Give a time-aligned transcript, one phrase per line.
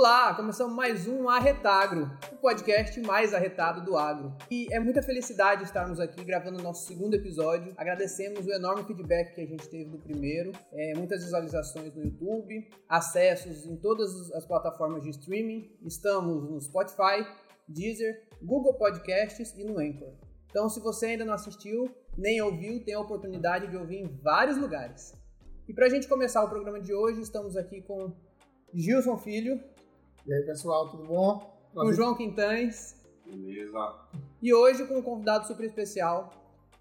[0.00, 4.32] Olá, começamos mais um Arretagro, o podcast mais arretado do agro.
[4.48, 7.74] E é muita felicidade estarmos aqui gravando o nosso segundo episódio.
[7.76, 12.70] Agradecemos o enorme feedback que a gente teve do primeiro, é, muitas visualizações no YouTube,
[12.88, 15.68] acessos em todas as plataformas de streaming.
[15.84, 17.26] Estamos no Spotify,
[17.66, 20.12] Deezer, Google Podcasts e no Anchor.
[20.48, 24.56] Então, se você ainda não assistiu, nem ouviu, tem a oportunidade de ouvir em vários
[24.58, 25.12] lugares.
[25.68, 28.14] E para a gente começar o programa de hoje, estamos aqui com
[28.72, 29.60] Gilson Filho,
[30.28, 31.58] e aí, pessoal, tudo bom?
[31.72, 32.94] Com João Quintães.
[33.24, 33.94] Beleza.
[34.42, 36.30] E hoje com um convidado super especial,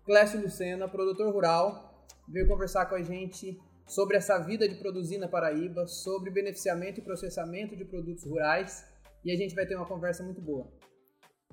[0.05, 5.29] Clécio Lucena, produtor rural, veio conversar com a gente sobre essa vida de produzir na
[5.29, 8.85] Paraíba, sobre beneficiamento e processamento de produtos rurais,
[9.23, 10.69] e a gente vai ter uma conversa muito boa.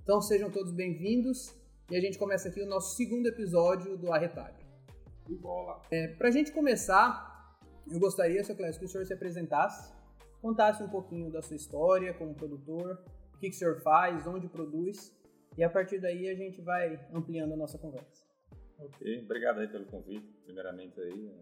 [0.03, 1.55] Então sejam todos bem-vindos
[1.89, 4.67] e a gente começa aqui o nosso segundo episódio do Arretalho.
[5.29, 5.81] De bola.
[5.93, 7.57] É, Para a gente começar,
[7.89, 9.95] eu gostaria, seu Clécio, que o senhor se apresentasse
[10.45, 13.03] contasse um pouquinho da sua história como produtor,
[13.35, 15.11] o que, que o senhor faz, onde produz,
[15.57, 18.27] e a partir daí a gente vai ampliando a nossa conversa.
[18.79, 21.35] Ok, obrigado aí pelo convite, primeiramente aí,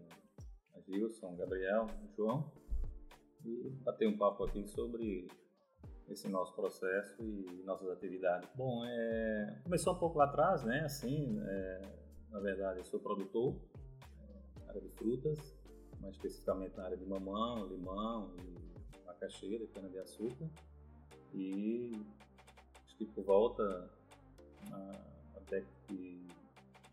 [0.73, 2.49] a Gilson, Gabriel, João,
[3.43, 5.27] e bater um papo aqui sobre
[6.07, 8.49] esse nosso processo e nossas atividades.
[8.55, 11.81] Bom, é, começou um pouco lá atrás, né, assim, é,
[12.29, 13.53] na verdade eu sou produtor,
[14.65, 15.53] é, área de frutas,
[15.99, 18.62] mais especificamente na área de mamão, limão e
[19.23, 20.49] macaxeira e cana-de-açúcar.
[21.33, 21.91] E
[22.85, 23.89] acho que por volta
[25.35, 26.27] até que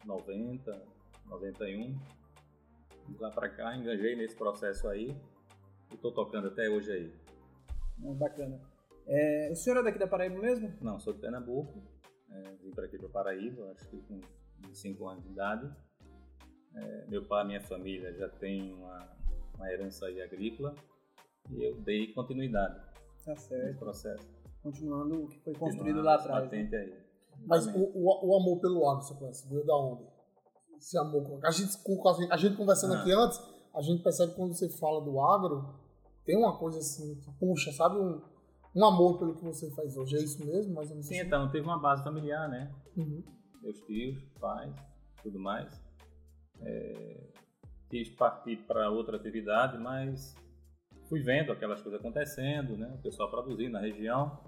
[0.04, 0.82] 90,
[1.26, 1.98] 91,
[3.08, 5.16] de lá para cá, enganjei nesse processo aí
[5.90, 7.14] e estou tocando até hoje aí.
[8.04, 8.60] Ah, bacana.
[9.06, 10.72] É, o senhor é daqui da Paraíba mesmo?
[10.80, 11.82] Não, sou de Pernambuco.
[12.30, 14.20] É, vim para aqui para Paraíba, acho que com
[14.60, 15.70] 25 anos de idade.
[16.76, 19.08] É, meu pai e minha família já tem uma,
[19.56, 20.74] uma herança agrícola
[21.52, 22.80] e eu dei continuidade
[23.24, 23.64] tá certo.
[23.64, 24.28] nesse processo.
[24.62, 26.50] Continuando o que foi construído lá atrás.
[26.50, 26.68] Né?
[26.72, 26.94] Aí.
[27.46, 30.04] Mas o, o, o, amor pelo agro, você conhece, veio da onde?
[30.76, 31.40] Esse amor.
[31.44, 31.72] A gente,
[32.30, 33.00] a gente conversando ah.
[33.00, 33.40] aqui antes,
[33.74, 35.74] a gente percebe que quando você fala do agro,
[36.24, 37.98] tem uma coisa assim que puxa, sabe?
[37.98, 38.20] Um,
[38.74, 40.16] um amor pelo que você faz hoje.
[40.16, 40.74] É isso mesmo?
[40.74, 41.26] Mais ou menos Sim, assim?
[41.26, 42.72] então, teve uma base familiar, né?
[42.96, 43.22] Uhum.
[43.62, 44.74] Meus tios, pais,
[45.22, 45.82] tudo mais.
[46.60, 47.20] É,
[47.88, 50.34] quis partir para outra atividade, mas
[51.10, 52.88] fui vendo aquelas coisas acontecendo, né?
[52.94, 54.38] O pessoal produzindo na região.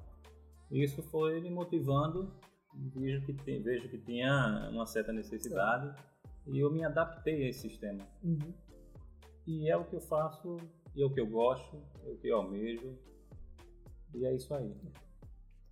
[0.70, 2.32] E isso foi me motivando.
[2.72, 5.94] Vejo que, tem, vejo que tinha uma certa necessidade
[6.46, 8.06] e eu me adaptei a esse sistema.
[8.22, 8.54] Uhum.
[9.46, 10.56] E é o que eu faço,
[10.94, 12.96] e é o que eu gosto, é o que eu almejo.
[14.14, 14.72] E é isso aí.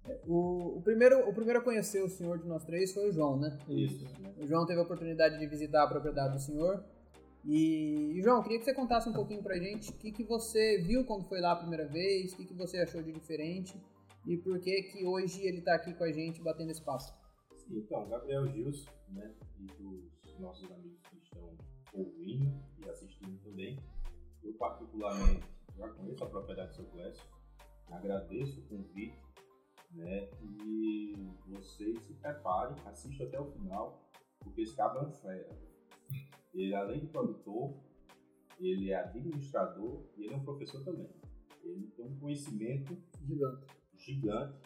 [0.06, 3.12] É, o, o, primeiro, o primeiro a conhecer o senhor de nós três foi o
[3.12, 3.56] João, né?
[3.68, 4.04] Isso.
[4.38, 6.84] O João teve a oportunidade de visitar a propriedade do senhor.
[7.44, 11.04] E, João, queria que você contasse um pouquinho pra gente o que, que você viu
[11.04, 13.80] quando foi lá a primeira vez, o que, que você achou de diferente
[14.26, 17.14] e por que que hoje ele tá aqui com a gente batendo espaço.
[17.70, 21.56] Então, Gabriel Gilson, né, e dos nossos amigos que estão
[21.94, 22.52] ouvindo
[22.84, 23.78] e assistindo também,
[24.42, 25.46] eu particularmente
[25.76, 27.24] já conheço a propriedade do seu Clécio,
[27.88, 29.18] agradeço o convite,
[29.92, 31.14] né, e
[31.46, 35.70] vocês se preparem, assistam até o final, porque esse cabo é um fera
[36.55, 37.77] ele, além de produtor,
[38.59, 41.09] ele é administrador e ele é um professor também.
[41.62, 43.66] Ele tem um conhecimento gigante,
[43.97, 44.61] gigante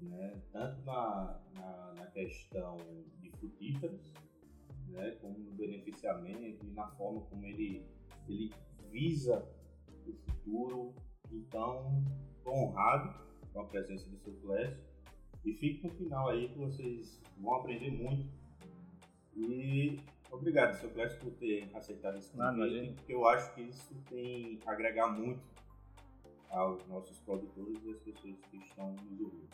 [0.00, 0.40] né?
[0.52, 2.76] tanto na, na, na questão
[3.20, 4.12] de frutíferas,
[4.88, 5.12] né?
[5.20, 7.84] como no beneficiamento e na forma como ele,
[8.28, 8.52] ele
[8.90, 9.46] visa
[10.06, 10.94] o futuro.
[11.30, 12.04] Então,
[12.36, 13.14] estou honrado
[13.52, 14.84] com a presença do seu Clécio
[15.44, 18.28] e fique no final aí que vocês vão aprender muito.
[19.36, 19.98] E
[20.34, 25.06] Obrigado, seu Clécio, por ter aceitado esse convite, porque eu acho que isso tem agregar
[25.06, 25.40] muito
[26.50, 29.48] aos nossos produtores e às pessoas que estão nos ouvindo.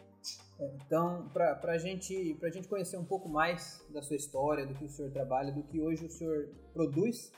[0.59, 4.75] É, então, para a gente, a gente conhecer um pouco mais da sua história, do
[4.75, 7.31] que o senhor trabalha, do que hoje o senhor produz,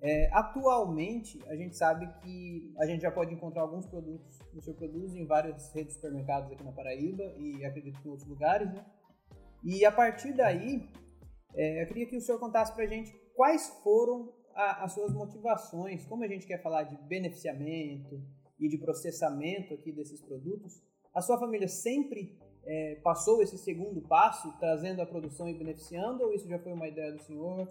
[0.00, 4.62] é, atualmente a gente sabe que a gente já pode encontrar alguns produtos que o
[4.62, 8.28] senhor produz em várias redes de supermercados aqui na Paraíba e acredito que em outros
[8.28, 8.84] lugares, né?
[9.64, 10.88] E a partir daí,
[11.54, 15.12] é, eu queria que o senhor contasse para a gente quais foram a, as suas
[15.12, 18.20] motivações, como a gente quer falar de beneficiamento
[18.58, 20.82] e de processamento aqui desses produtos.
[21.14, 26.34] A sua família sempre é, passou esse segundo passo, trazendo a produção e beneficiando, ou
[26.34, 27.68] isso já foi uma ideia do senhor?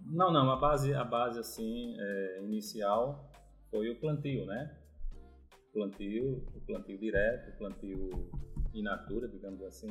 [0.00, 0.50] Não, não.
[0.50, 3.30] A base, a base assim é, inicial
[3.70, 4.76] foi o plantio, né?
[5.72, 8.30] Plantio, o plantio direto, o plantio
[8.72, 9.88] in natura, digamos assim.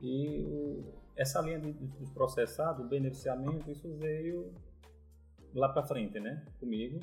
[0.00, 4.52] E o, essa linha de, de processado, beneficiamento, isso veio
[5.54, 7.00] lá para frente, né, comigo.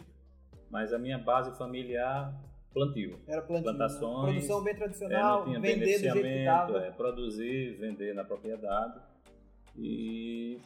[0.69, 2.33] Mas a minha base familiar
[2.73, 3.19] plantio.
[3.27, 3.71] Era plantio.
[3.71, 3.77] né?
[3.77, 8.23] Plantações, Produção bem É, tradicional, não tinha vender do jeito que é, produzir, vender na
[8.23, 8.99] propriedade
[9.75, 10.59] e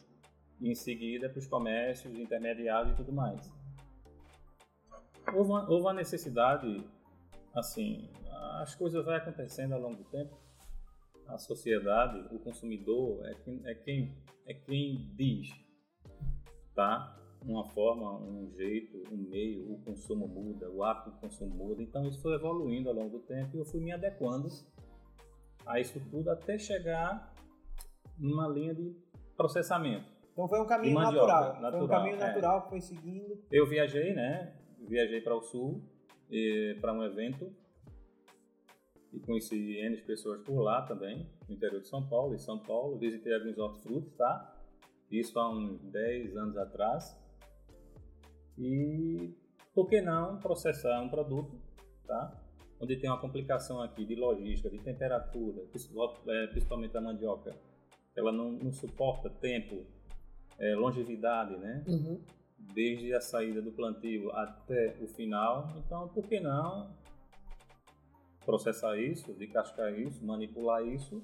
[0.62, 3.52] em seguida para os comércios, intermediários e tudo mais.
[5.34, 6.84] Houve uma, houve uma necessidade,
[7.54, 8.10] assim,
[8.62, 10.38] as coisas vão acontecendo ao longo do tempo.
[11.28, 15.50] A sociedade, o consumidor é quem, é quem, é quem diz,
[16.76, 17.20] tá?
[17.44, 21.82] Uma forma, um jeito, um meio, o consumo muda, o hábito de consumo muda.
[21.82, 24.50] Então isso foi evoluindo ao longo do tempo e eu fui me adequando
[25.66, 27.34] a isso tudo até chegar
[28.18, 28.96] numa linha de
[29.36, 30.06] processamento.
[30.32, 31.44] Então foi um caminho mandioca, natural.
[31.44, 32.20] Foi um natural, caminho é.
[32.20, 33.44] natural que foi seguindo.
[33.52, 34.56] Eu viajei, né?
[34.88, 35.82] Viajei para o sul
[36.82, 37.52] para um evento
[39.16, 42.98] e conheci N pessoas por lá também, no interior de São Paulo, em São Paulo.
[42.98, 44.54] Visitei alguns hortifrutis, tá?
[45.10, 47.18] Isso há uns 10 anos atrás.
[48.58, 49.34] E
[49.74, 51.58] por que não processar um produto,
[52.06, 52.42] tá?
[52.80, 55.64] Onde tem uma complicação aqui de logística, de temperatura,
[56.28, 57.56] é, principalmente a mandioca.
[58.16, 59.86] Ela não, não suporta tempo,
[60.60, 61.84] é, longevidade, né?
[61.88, 62.22] Uhum.
[62.74, 65.74] desde a saída do plantio até o final.
[65.78, 66.90] Então, por que não
[68.46, 71.24] processar isso, descascar isso, manipular isso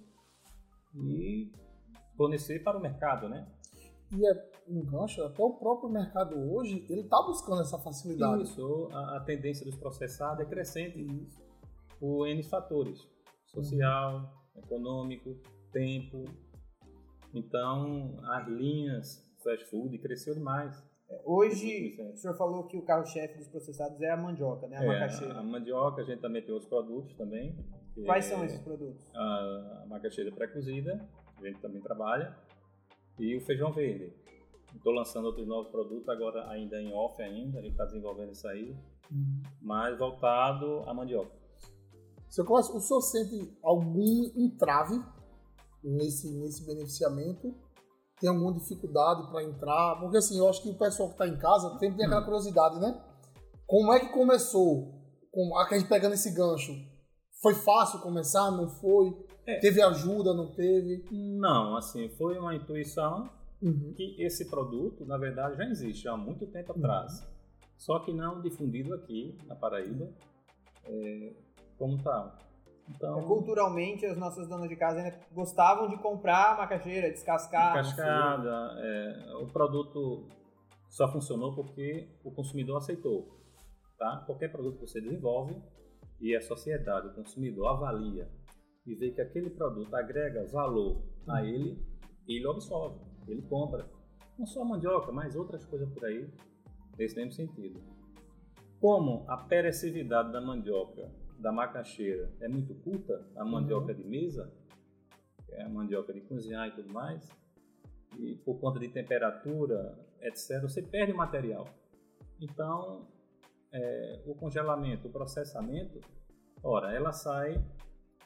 [0.96, 1.52] e
[2.18, 3.48] fornecer para o mercado, né?
[4.14, 8.44] E é um gancho, até o próprio mercado hoje, ele tá buscando essa facilidade.
[8.44, 11.08] Isso, a, a tendência dos processados é crescente
[12.00, 13.08] por N fatores,
[13.46, 15.38] social, econômico,
[15.72, 16.26] tempo.
[17.34, 20.84] Então, as linhas fast food cresceu demais.
[21.26, 24.78] Hoje, o senhor falou que o carro-chefe dos processados é a mandioca, né?
[24.78, 25.38] A É, macaxeira.
[25.40, 27.56] a mandioca, a gente também tem outros produtos também.
[28.06, 29.06] Quais é- são esses produtos?
[29.14, 32.36] a macaxeira pré-cozida, a gente também trabalha,
[33.20, 34.14] e o feijão verde.
[34.76, 38.48] Estou lançando outros novos produtos agora ainda em off ainda, a gente está desenvolvendo isso
[38.48, 38.74] aí,
[39.12, 39.42] Uhum.
[39.62, 41.32] mas voltado à mandioca.
[42.30, 44.96] Seu Cláudio, o senhor sente algum entrave
[45.84, 47.54] nesse, nesse beneficiamento?
[48.22, 50.00] Tem alguma dificuldade para entrar?
[50.00, 52.80] Porque assim, eu acho que o pessoal que está em casa sempre tem aquela curiosidade,
[52.80, 53.02] né?
[53.68, 55.02] Como é que começou?
[55.32, 56.72] Com a gente pegando esse gancho,
[57.42, 58.52] foi fácil começar?
[58.52, 59.18] Não foi?
[59.48, 59.60] É.
[59.60, 60.34] Teve ajuda?
[60.34, 61.04] Não teve?
[61.12, 63.28] Não, assim, foi uma intuição
[63.62, 63.94] Uhum.
[63.96, 66.80] que esse produto, na verdade, já existe há muito tempo Uhum.
[66.80, 67.28] atrás,
[67.78, 70.10] só que não difundido aqui na Paraíba
[70.86, 71.34] é,
[71.78, 72.36] como tal.
[72.96, 77.70] Então, É, culturalmente, as nossas donas de casa ainda gostavam de comprar macaxeira, descascar.
[77.70, 80.28] no cascada, é, o produto
[80.90, 83.40] só funcionou porque o consumidor aceitou.
[83.98, 84.24] Tá?
[84.26, 85.56] Qualquer produto que você desenvolve
[86.20, 88.30] e a sociedade, o consumidor avalia
[88.86, 91.80] e vê que aquele produto agrega valor a ele,
[92.28, 93.88] ele absorve, ele compra.
[94.38, 96.28] Não só a mandioca, mas outras coisas por aí,
[96.98, 97.80] nesse mesmo sentido.
[98.80, 101.12] Como a perecividade da mandioca,
[101.42, 104.52] da macaxeira, é muito curta, a mandioca de mesa,
[105.50, 107.28] é a mandioca de cozinhar e tudo mais,
[108.18, 111.68] e por conta de temperatura, etc., você perde o material.
[112.40, 113.08] Então,
[113.74, 116.00] é, o congelamento, o processamento,
[116.64, 117.64] ora, ela sai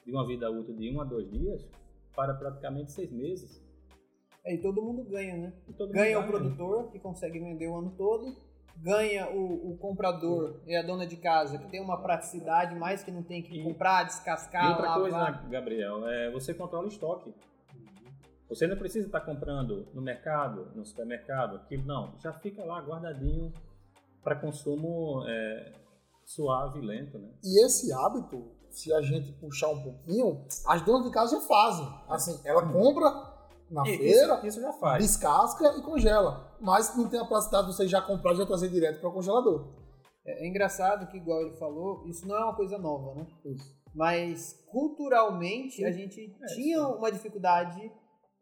[0.04, 1.68] de uma vida útil de um a dois dias
[2.14, 3.64] para praticamente seis meses.
[4.44, 5.52] É, e todo mundo ganha, né?
[5.76, 8.36] Todo mundo Ganha o produtor, que consegue vender o ano todo.
[8.78, 13.10] Ganha o, o comprador e a dona de casa, que tem uma praticidade, mais que
[13.10, 15.00] não tem que E- comprar, descascar, E outra lavar.
[15.40, 17.34] coisa, Gabriel, é você controla o estoque.
[18.48, 22.14] Você não precisa estar comprando no mercado, no supermercado, aquilo não.
[22.20, 23.52] Já fica lá guardadinho
[24.22, 25.72] para consumo é,
[26.24, 27.28] suave e lento, né?
[27.42, 31.88] E esse hábito, se a gente puxar um pouquinho, as donas de casa já fazem.
[32.08, 33.10] Assim, ela compra
[33.68, 35.02] na E feira, Isso, isso já faz.
[35.02, 36.45] descasca e congela.
[36.60, 39.12] Mas não tem a praticidade de você já comprar e já trazer direto para o
[39.12, 39.74] congelador.
[40.24, 43.26] É, é engraçado que, igual ele falou, isso não é uma coisa nova, né?
[43.44, 43.74] Isso.
[43.94, 46.84] Mas culturalmente a gente É, tinha sim.
[46.84, 47.90] uma dificuldade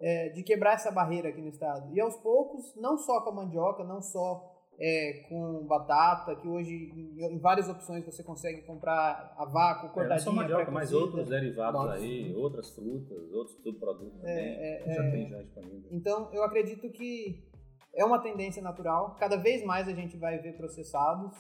[0.01, 1.95] é, de quebrar essa barreira aqui no estado.
[1.95, 6.73] E aos poucos, não só com a mandioca, não só é, com batata, que hoje
[6.75, 10.93] em, em várias opções você consegue comprar a vácuo, É, não cortadinha, só mandioca, mas
[10.93, 12.03] outros derivados Vários.
[12.03, 14.35] aí, outras frutas, outros subprodutos também.
[14.37, 15.11] É, já é.
[15.13, 15.89] tem já disponível.
[15.93, 17.45] Então, eu acredito que
[17.95, 19.17] é uma tendência natural.
[19.19, 21.35] Cada vez mais a gente vai ver processados.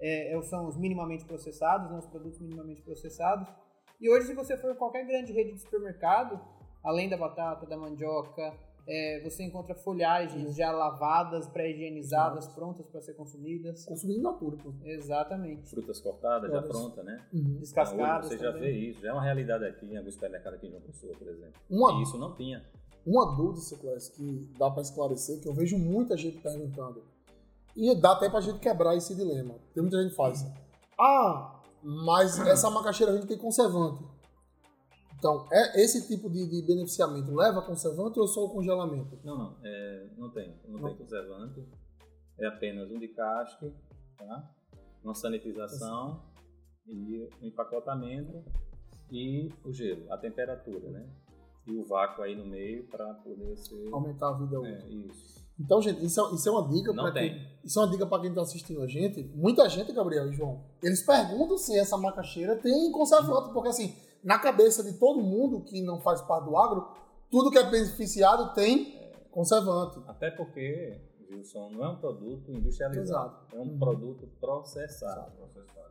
[0.00, 3.46] É, é, são os minimamente processados, né, os produtos minimamente processados.
[4.00, 6.40] E hoje, se você for em qualquer grande rede de supermercado,
[6.82, 8.54] além da batata, da mandioca,
[8.88, 13.84] é, você encontra folhagens já lavadas, pré-higienizadas, prontas para ser consumidas.
[13.84, 14.72] Consumir in natura, pô.
[14.82, 15.68] Exatamente.
[15.68, 16.76] Frutas cortadas, já Todas.
[16.76, 17.22] pronta, né?
[17.32, 17.58] Uhum.
[17.60, 18.72] Descascadas Hoje você já também.
[18.72, 21.28] vê isso, já é uma realidade aqui em alguns supermercados aqui em João Pessoa, por
[21.28, 21.60] exemplo.
[21.68, 22.64] Uma, E isso não tinha.
[23.06, 27.02] Uma dúvida, Ciclés, que dá para esclarecer, que eu vejo muita gente perguntando.
[27.76, 29.54] E dá até pra gente quebrar esse dilema.
[29.72, 30.46] Tem muita gente que faz.
[30.98, 34.04] Ah, mas essa macaxeira a gente tem conservante.
[35.18, 39.18] Então, é esse tipo de, de beneficiamento leva conservante ou só o congelamento?
[39.22, 40.54] Não, não, é, não tem.
[40.66, 40.88] Não, Não.
[40.88, 41.62] tem conservante.
[42.38, 43.70] É apenas um de casque,
[44.16, 44.50] tá?
[45.02, 46.22] uma sanitização
[46.86, 48.42] e um empacotamento
[49.10, 51.06] e o gelo, a temperatura, né?
[51.66, 53.88] E o vácuo aí no meio para poder ser.
[53.92, 55.06] Aumentar a vida É, útil.
[55.08, 55.40] isso.
[55.58, 57.46] Então, gente, isso é, isso é uma dica para quem.
[57.62, 59.22] Isso é uma dica para quem está assistindo a gente.
[59.34, 64.38] Muita gente, Gabriel e João, eles perguntam se essa macaxeira tem conservante, porque assim, na
[64.38, 66.88] cabeça de todo mundo que não faz parte do agro,
[67.30, 68.98] tudo que é beneficiado tem
[69.30, 70.00] conservante.
[70.08, 70.98] Até porque,
[71.28, 73.36] Gilson, não é um produto industrializado.
[73.42, 73.56] Exato.
[73.56, 73.78] É um Uhum.
[73.78, 75.30] produto processado.
[75.36, 75.90] processado.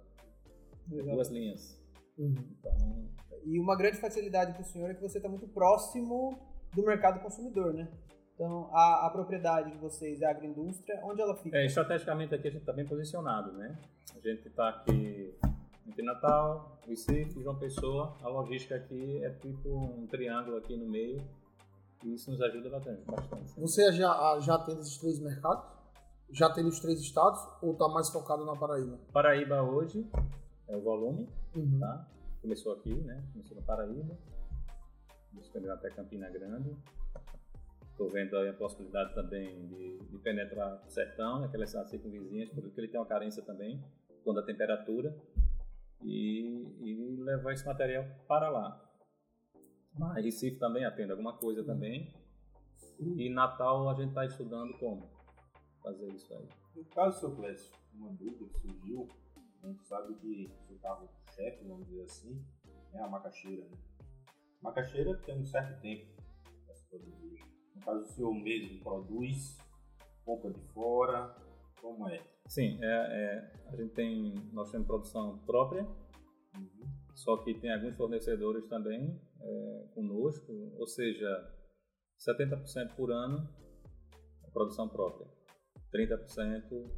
[0.87, 1.78] Duas linhas.
[2.19, 2.35] Uhum.
[2.59, 3.09] Então,
[3.45, 6.37] E uma grande facilidade para o senhor é que você está muito próximo
[6.75, 7.87] do mercado consumidor, né?
[8.35, 11.57] Então, a, a propriedade de vocês é a agroindústria, onde ela fica?
[11.57, 13.77] É, estrategicamente aqui a gente está bem posicionado, né?
[14.15, 15.35] A gente está aqui
[15.97, 18.15] em Natal, Recife, João Pessoa.
[18.21, 21.21] A logística aqui é tipo um triângulo aqui no meio
[22.03, 23.03] e isso nos ajuda bastante.
[23.05, 23.59] bastante.
[23.59, 25.65] Você já, já atende esses três mercados?
[26.31, 28.99] Já atende os três estados ou está mais focado na Paraíba?
[29.11, 30.07] Paraíba hoje
[30.69, 31.79] é o volume, Uhum.
[31.79, 32.07] tá?
[32.41, 33.21] Começou aqui, né?
[33.33, 34.17] Começou na Paraíba,
[35.41, 36.75] estendeu até Campina Grande.
[37.91, 42.79] Estou vendo aí a possibilidade também de, de penetrar o sertão, aquelas cidades circunvizinhas, porque
[42.79, 43.83] ele tem uma carência também,
[44.23, 45.13] quando a temperatura,
[46.01, 48.89] e, e levar esse material para lá.
[49.97, 52.13] Mas Recife também atende alguma coisa também.
[52.99, 55.09] E Natal a gente está estudando como
[55.83, 56.47] fazer isso aí.
[56.75, 59.09] No caso, seu Clécio, uma dúvida que surgiu,
[59.63, 62.43] a gente sabe que o seu carro-chefe, vamos dizer assim,
[62.93, 63.63] é a macaxeira.
[63.65, 63.77] Né?
[64.61, 66.05] Macaxeira tem um certo tempo
[66.65, 67.39] para se produzir.
[67.75, 69.57] No caso, o senhor mesmo produz,
[70.25, 71.35] compra de fora,
[71.81, 72.21] como é?
[72.47, 75.87] Sim, é, é, a gente tem, nós temos produção própria,
[76.55, 76.91] Uhum.
[77.13, 81.53] só que tem alguns fornecedores também é, conosco, ou seja,
[82.17, 83.47] 70% por ano
[84.43, 85.27] é produção própria,
[85.93, 86.89] 30%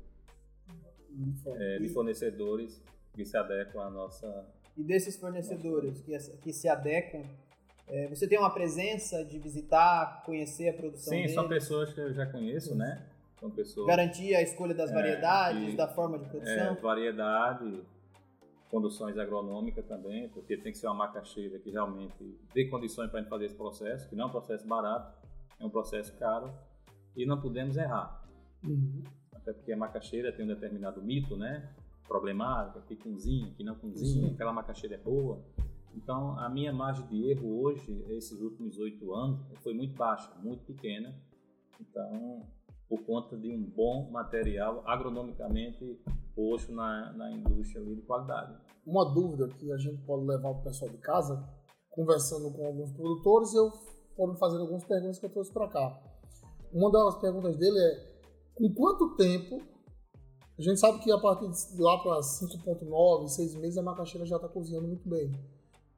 [1.48, 2.82] é, de fornecedores
[3.14, 4.46] que se adequam à nossa.
[4.78, 7.24] E desses fornecedores que, que se adequam,
[7.88, 12.00] é, você tem uma presença de visitar, conhecer a produção Sim, deles, são pessoas que
[12.00, 13.06] eu já conheço, né?
[13.40, 13.88] São pessoas.
[13.88, 16.76] garantir a escolha das É, variedades, e- da forma de É, produção?
[16.82, 17.84] variedade,
[18.70, 23.22] condições agronômicas também, porque tem que ser uma macaxeira que realmente dê condições para a
[23.22, 25.14] gente fazer esse processo, que não é um processo barato,
[25.60, 26.54] é um processo caro,
[27.18, 28.24] e não podemos errar.
[28.64, 29.04] Uhum.
[29.42, 31.74] Até porque a macaxeira tem um determinado mito, né?
[32.08, 34.34] Problemática, que cozinha, que não cozinha, Sim.
[34.34, 35.44] aquela macaxeira é boa.
[35.96, 40.64] Então, a minha margem de erro hoje, esses últimos oito anos, foi muito baixa, muito
[40.66, 41.14] pequena.
[41.80, 42.46] Então,
[42.88, 46.00] por conta de um bom material agronomicamente
[46.36, 48.56] posto na, na indústria ali de qualidade.
[48.86, 51.44] Uma dúvida que a gente pode levar para o pessoal de casa,
[51.90, 53.72] conversando com alguns produtores, eu
[54.16, 56.02] foram fazendo algumas perguntas que eu trouxe para cá.
[56.74, 58.11] Uma das perguntas dele é:
[58.56, 59.62] com quanto tempo?
[60.58, 64.36] A gente sabe que a partir de lá para 5,9, 6 meses, a macaxeira já
[64.36, 65.32] está cozinhando muito bem.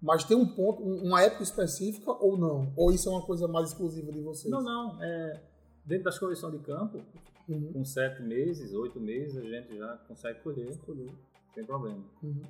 [0.01, 2.71] Mas tem um ponto, um- uma época específica ou não?
[2.77, 4.51] Ou isso é uma coisa mais exclusiva de vocês?
[4.51, 5.41] Não, não, é,
[5.85, 7.01] dentro das condições de campo,
[7.47, 7.73] Uhum.
[7.73, 10.73] com sete meses, oito meses, a gente já consegue colher,
[11.53, 12.01] sem problema.
[12.21, 12.41] Uhum.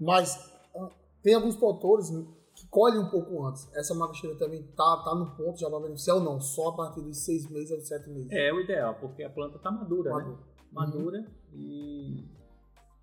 [0.00, 0.90] Mas ah,
[1.22, 2.10] tem alguns produtores
[2.56, 3.70] que colhem um pouco antes.
[3.74, 6.40] Essa macaxeira também tá, tá no ponto, já vai beneficiar ou não?
[6.40, 8.32] Só a partir dos seis meses ou sete meses?
[8.32, 10.16] É o ideal, porque a planta está madura, né?
[10.16, 10.38] Maduro.
[10.72, 12.24] madura e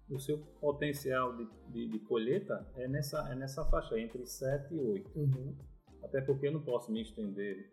[0.09, 4.79] o seu potencial de, de, de colheita é nessa, é nessa faixa, entre 7 e
[4.79, 5.11] 8.
[5.15, 5.55] Uhum.
[6.03, 7.71] Até porque eu não posso me estender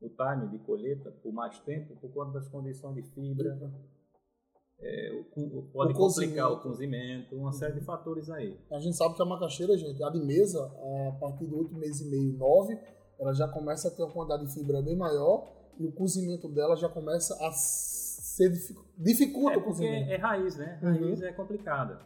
[0.00, 3.58] o time de colheita por mais tempo por conta das condições de fibra,
[4.80, 7.34] é, o pode O complicar o cozimento.
[7.36, 8.58] uma série de fatores aí.
[8.70, 10.64] A gente sabe que a macaxeira, gente, a de mesa,
[11.08, 12.78] a partir de oito meses e meio, nove,
[13.18, 15.46] ela já começa a ter uma quantidade de fibra bem maior
[15.78, 20.10] e o cozimento dela já começa a ser dificu- dificulta É o cozimento.
[20.10, 20.78] é raiz, né?
[20.82, 20.90] Uhum.
[20.90, 22.00] Raiz é complicada.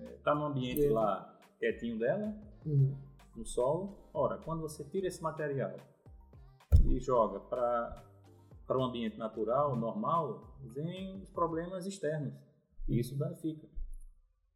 [0.00, 0.90] É, tá no ambiente É.
[0.90, 2.32] lá quietinho dela,
[2.64, 2.94] Uhum.
[3.36, 3.98] no solo.
[4.14, 5.72] Ora, quando você tira esse material
[6.84, 8.02] e joga para
[8.68, 12.34] para um ambiente natural, normal, vem os problemas externos.
[12.86, 13.66] E isso danifica.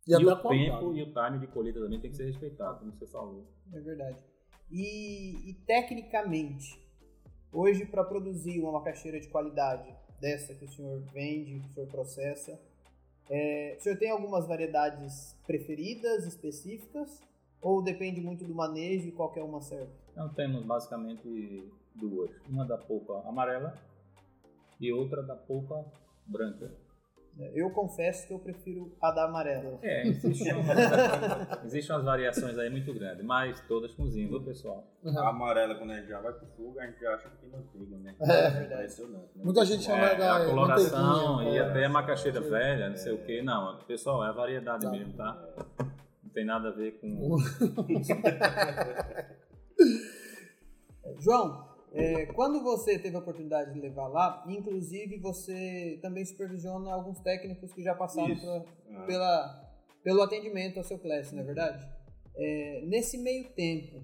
[0.06, 0.70] E, E, o qualidade.
[0.70, 3.48] tempo e o time de colheita também tem que ser respeitado, como você falou.
[3.72, 4.18] É verdade.
[4.70, 6.78] E, e tecnicamente,
[7.50, 11.88] hoje para produzir uma macaxeira de qualidade dessa que o senhor vende, que o senhor
[11.88, 12.60] processa,
[13.30, 17.22] é, o senhor tem algumas variedades preferidas, específicas?
[17.62, 19.92] Ou depende muito do manejo e qualquer uma serve?
[20.10, 21.64] Então temos basicamente
[21.94, 22.30] duas.
[22.48, 23.78] Uma da polpa amarela
[24.82, 25.84] e outra da polpa
[26.26, 26.70] branca.
[27.54, 29.78] Eu confesso que eu prefiro a da amarela.
[29.82, 30.52] É, existem,
[31.64, 34.86] existem umas variações aí muito grandes, mas todas com zinco, viu, pessoal?
[35.02, 37.48] A amarela, quando a gente já vai pro fogo, a gente já acha que tem
[37.48, 38.14] manteiga, né?
[38.20, 38.64] É.
[38.64, 39.30] impressionante.
[39.34, 39.44] Né?
[39.44, 41.60] Muita gente chama É, da a coloração e é.
[41.60, 43.40] até a macaxeira velha, não sei o que.
[43.40, 44.90] Não, pessoal, é a variedade Tá.
[44.90, 45.42] mesmo, tá?
[46.22, 47.38] Não tem nada a ver com.
[51.18, 57.20] João, é, quando você teve a oportunidade de levar lá, inclusive você também supervisiona alguns
[57.20, 59.02] técnicos que já passaram pra- Ah.
[59.06, 59.70] pela,
[60.02, 61.86] pelo atendimento ao seu classe, não é verdade?
[62.34, 64.02] É, nesse meio tempo,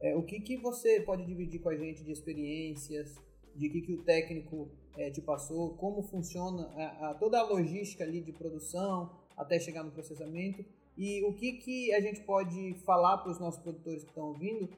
[0.00, 3.14] é, o que, que você pode dividir com a gente de experiências,
[3.54, 8.04] de que, que o técnico é, te passou, como funciona a, a- toda a logística
[8.04, 10.64] ali de produção até chegar no processamento
[10.96, 14.68] e o que, que a gente pode falar para os nossos produtores que estão ouvindo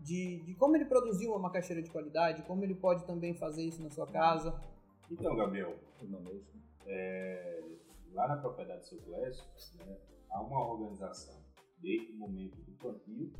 [0.00, 3.82] de, de como ele produziu uma macaxeira de qualidade, como ele pode também fazer isso
[3.82, 4.60] na sua casa.
[5.10, 6.44] Então, Gabriel, mesmo.
[6.86, 7.62] é,
[8.12, 9.44] lá na propriedade do seu Clécio,
[9.84, 9.96] né,
[10.30, 11.34] há uma organização
[11.78, 13.32] desde o momento do plantio,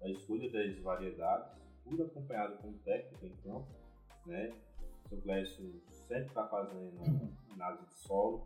[0.00, 3.68] da escolha das variedades, tudo acompanhado com o técnico em campo,
[4.26, 4.52] né?
[5.04, 7.00] O seu Clécio sempre está fazendo
[7.52, 8.44] análise de solo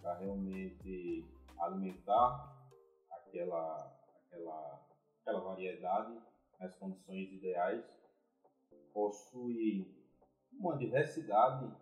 [0.00, 1.24] para realmente
[1.58, 2.68] alimentar
[3.10, 3.92] aquela,
[4.26, 4.80] aquela,
[5.20, 6.18] aquela variedade
[6.62, 7.84] nas condições ideais.
[8.94, 9.86] Possui
[10.52, 11.74] uma diversidade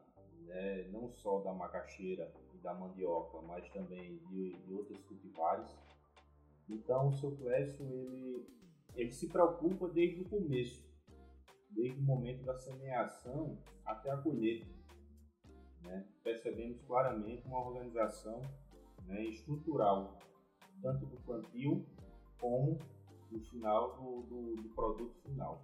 [0.46, 5.70] né, não só da macaxeira e da mandioca, mas também de, de outros cultivares.
[6.68, 8.46] Então o seu Clécio ele,
[8.94, 10.88] ele se preocupa desde o começo,
[11.70, 14.66] desde o momento da semeação até a colheita.
[15.82, 16.08] Né?
[16.22, 18.40] Percebemos claramente uma organização
[19.04, 20.18] né, estrutural,
[20.80, 21.86] tanto do plantio
[22.38, 22.78] como
[23.30, 25.62] do final do, do, do produto final.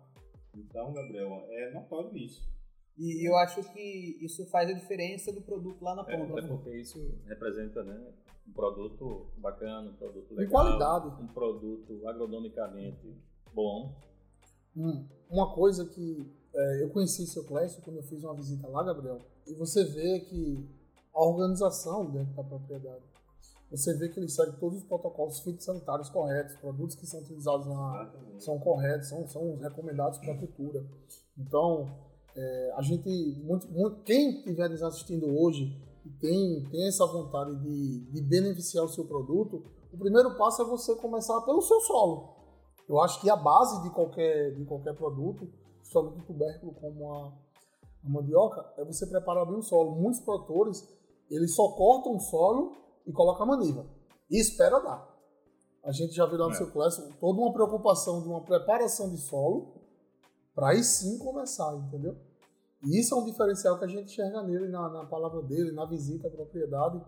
[0.55, 2.49] Então, Gabriel, é notório isso.
[2.97, 6.39] E eu acho que isso faz a diferença do produto lá na É, ponta.
[6.39, 8.13] até porque isso representa né,
[8.49, 10.51] um produto bacana, um produto De legal.
[10.53, 11.23] qualidade.
[11.23, 13.15] Um produto agronomicamente
[13.53, 13.95] bom.
[14.75, 18.83] Hum, uma coisa que é, eu conheci seu Clécio quando eu fiz uma visita lá,
[18.83, 20.67] Gabriel, e você vê que
[21.15, 23.05] a organização dentro da propriedade,
[23.71, 28.13] você vê que ele segue todos os protocolos fitossanitários corretos, produtos que são utilizados na,
[28.39, 30.85] são corretos, são, são os recomendados para a cultura.
[31.37, 31.87] Então,
[32.37, 33.09] é, a gente,
[33.43, 38.85] muito, muito, quem estiver nos assistindo hoje e tem, tem essa vontade de, de beneficiar
[38.85, 42.37] o seu produto, o primeiro passo é você começar pelo seu solo.
[42.89, 45.49] Eu acho que a base de qualquer, de qualquer produto,
[45.97, 47.33] um tubérculo como a,
[48.05, 49.97] a mandioca, é você preparar bem o solo.
[49.97, 50.87] Muitos produtores,
[51.29, 53.87] eles só cortam o solo e colocam a maniva.
[54.31, 55.17] E espera dar.
[55.85, 56.57] A gente já viu lá no É.
[56.57, 59.75] seu classe toda uma preocupação de uma preparação de solo
[60.55, 62.17] para aí sim começar, entendeu?
[62.83, 65.85] E isso é um diferencial que a gente enxerga nele, na, na palavra dele, na
[65.85, 67.01] visita à propriedade,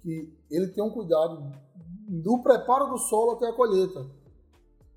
[0.00, 1.52] que ele tem um cuidado
[2.08, 4.04] do preparo do solo até a colheita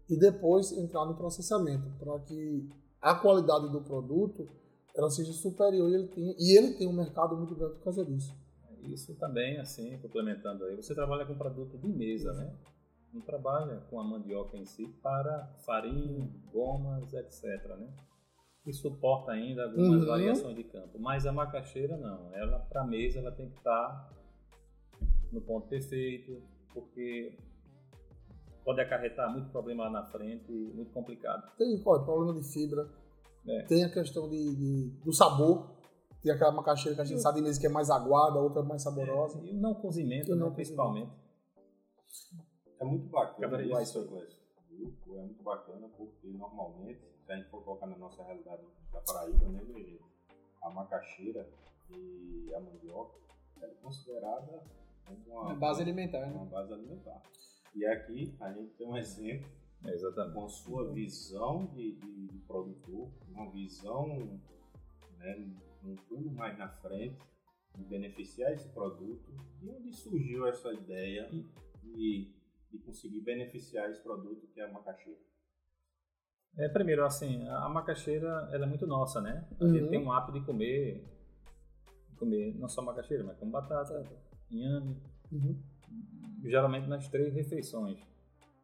[0.09, 2.69] e depois entrar no processamento, para que
[3.01, 4.47] a qualidade do produto
[4.95, 8.05] ela seja superior e ele tem, e ele tem um mercado muito grande por causa
[8.05, 8.33] disso.
[8.93, 12.53] Isso também, assim, complementando aí, você trabalha com produto de mesa, né?
[13.13, 17.43] Não trabalha com a mandioca em si para farinha, gomas, etc,
[17.77, 17.87] né?
[18.63, 20.07] Que suporta ainda algumas Uhum.
[20.07, 20.99] variações de campo.
[20.99, 22.33] Mas a macaxeira não.
[22.33, 24.09] Ela, para mesa, ela tem que estar
[25.31, 26.41] no ponto perfeito,
[26.73, 27.37] porque
[28.63, 31.55] pode acarretar muito problema lá na frente, muito complicado.
[31.57, 32.89] Tem ó, problema de fibra,
[33.47, 33.61] É.
[33.63, 35.74] tem a questão de, de- do sabor,
[36.25, 38.65] tem aquela macaxeira que a gente sabe mesmo que é mais aguada, a outra é
[38.65, 39.39] mais saborosa.
[39.43, 41.11] E o não cozimento, né, não principalmente.
[42.79, 47.85] É muito bacana Cada isso, É muito bacana porque normalmente, se a gente for colocar
[47.85, 50.01] na nossa realidade da Paraíba, né, meu gente?
[50.63, 51.47] A macaxeira
[51.91, 53.19] e a mandioca
[53.61, 54.63] é considerada
[55.27, 56.49] uma, base alimentar, uma né?
[56.51, 57.21] base alimentar.
[57.75, 59.47] E aqui a gente tem um exemplo
[59.83, 60.33] É, exatamente.
[60.33, 64.39] com sua visão de, de, de produtor, uma visão
[65.17, 65.35] né,
[65.83, 67.19] um pulo mais na frente,
[67.75, 69.31] de beneficiar esse produto.
[69.61, 71.29] E onde surgiu essa ideia
[71.83, 72.31] de,
[72.71, 75.19] de conseguir beneficiar esse produto que é a macaxeira?
[76.57, 79.45] É, primeiro, assim, a macaxeira ela é muito nossa, né?
[79.59, 79.73] A Uhum.
[79.73, 81.03] gente tem um hábito de comer,
[82.09, 84.05] de comer não só macaxeira, mas como batata,
[84.49, 84.95] inhame,
[85.31, 85.61] Uhum.
[86.43, 87.99] geralmente nas três refeições: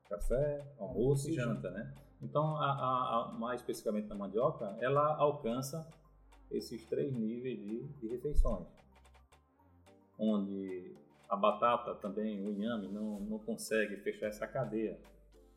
[0.08, 1.94] café, almoço e E janta, né?
[2.22, 5.86] Então, a, a- a- mais especificamente na mandioca, ela alcança
[6.52, 8.68] esses três níveis de, de refeições,
[10.18, 10.96] onde
[11.30, 15.00] a batata também, o inhame, não, não consegue fechar essa cadeia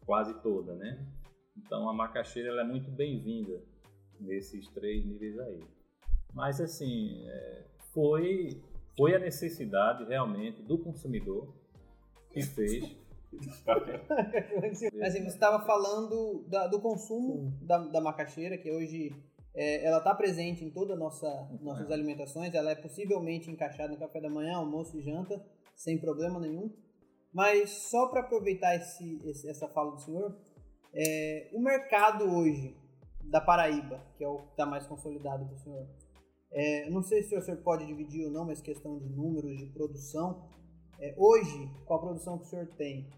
[0.06, 1.04] quase toda, né?
[1.56, 3.60] Então, a macaxeira ela é muito bem-vinda
[4.20, 5.60] nesses três níveis aí.
[6.32, 8.62] Mas, assim, é, foi,
[8.96, 11.52] foi a necessidade realmente do consumidor
[12.30, 12.96] que fez.
[15.02, 19.12] assim, você estava falando da, do consumo da, da macaxeira, que hoje
[19.54, 21.28] é, ela está presente em todas nossa,
[21.60, 21.94] nossas é.
[21.94, 25.44] alimentações, ela é possivelmente encaixada no café da manhã, almoço e janta,
[25.76, 26.72] sem problema nenhum.
[27.32, 30.36] Mas só para aproveitar esse, esse, essa fala do senhor,
[30.92, 32.76] é, o mercado hoje
[33.24, 35.88] da Paraíba, que é o que está mais consolidado para o senhor,
[36.50, 39.66] é, não sei se o senhor pode dividir ou não, mas questão de números de
[39.66, 40.48] produção.
[41.00, 43.10] É, hoje, com a produção que o senhor tem,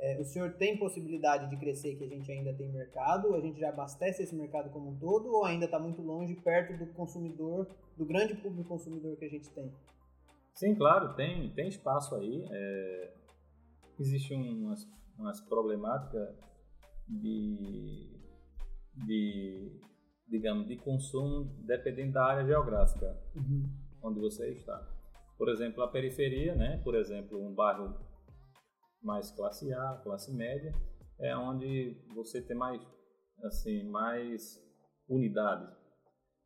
[0.00, 3.34] é, o senhor tem possibilidade de crescer que a gente ainda tem mercado?
[3.34, 6.76] A gente já abastece esse mercado como um todo ou ainda está muito longe, perto
[6.78, 9.70] do consumidor, do grande público consumidor que a gente tem?
[10.54, 12.46] Sim, claro, tem, tem espaço aí.
[12.50, 13.14] É,
[13.98, 16.34] existe umas, umas problemáticas
[17.06, 18.08] de,
[19.06, 19.80] de,
[20.28, 23.68] digamos, de consumo dependendo da área geográfica uhum.
[24.02, 24.82] onde você está.
[25.36, 26.80] Por exemplo, a periferia, né?
[26.82, 27.94] Por exemplo, um bairro
[29.02, 30.74] mais classe A, classe média,
[31.18, 32.80] é onde você tem mais,
[33.42, 34.62] assim, mais
[35.08, 35.68] unidades,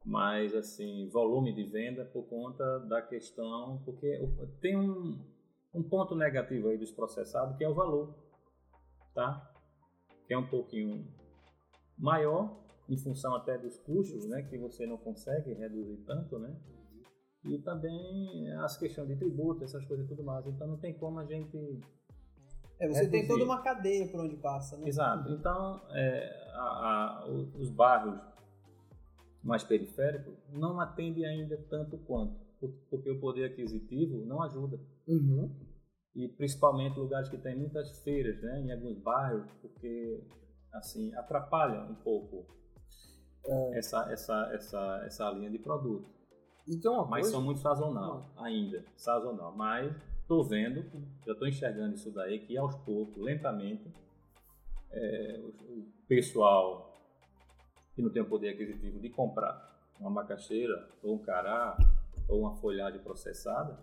[0.04, 4.20] mais assim volume de venda por conta da questão, porque
[4.60, 5.18] tem um,
[5.74, 8.14] um ponto negativo aí dos processados que é o valor,
[9.14, 9.50] tá?
[10.26, 11.06] Que é um pouquinho
[11.98, 14.42] maior em função até dos custos, né?
[14.42, 16.54] Que você não consegue reduzir tanto, né?
[17.44, 20.46] E também as questões de tributo, essas coisas e tudo mais.
[20.46, 21.80] Então não tem como a gente
[22.78, 24.88] é, você tem toda uma cadeia por onde passa, né?
[24.88, 25.30] Exato.
[25.32, 28.20] Então, é, a, a, os bairros
[29.42, 32.34] mais periféricos não atendem ainda tanto quanto,
[32.90, 34.80] porque o poder aquisitivo não ajuda.
[35.06, 35.54] Uhum.
[36.14, 40.24] E principalmente lugares que tem muitas feiras, né, em alguns bairros, porque
[40.72, 42.46] assim atrapalha um pouco
[43.46, 43.78] é.
[43.78, 46.08] essa, essa, essa, essa linha de produto.
[46.66, 47.30] Então, mas coisa...
[47.32, 49.54] são muito sazonal ainda, sazonal.
[49.54, 50.82] Mas Estou vendo,
[51.26, 53.92] já estou enxergando isso daí, que aos poucos, lentamente,
[54.90, 56.94] é, o pessoal
[57.94, 61.76] que não tem o poder aquisitivo de comprar uma macaxeira, ou um cará,
[62.26, 63.78] ou uma folhagem processada,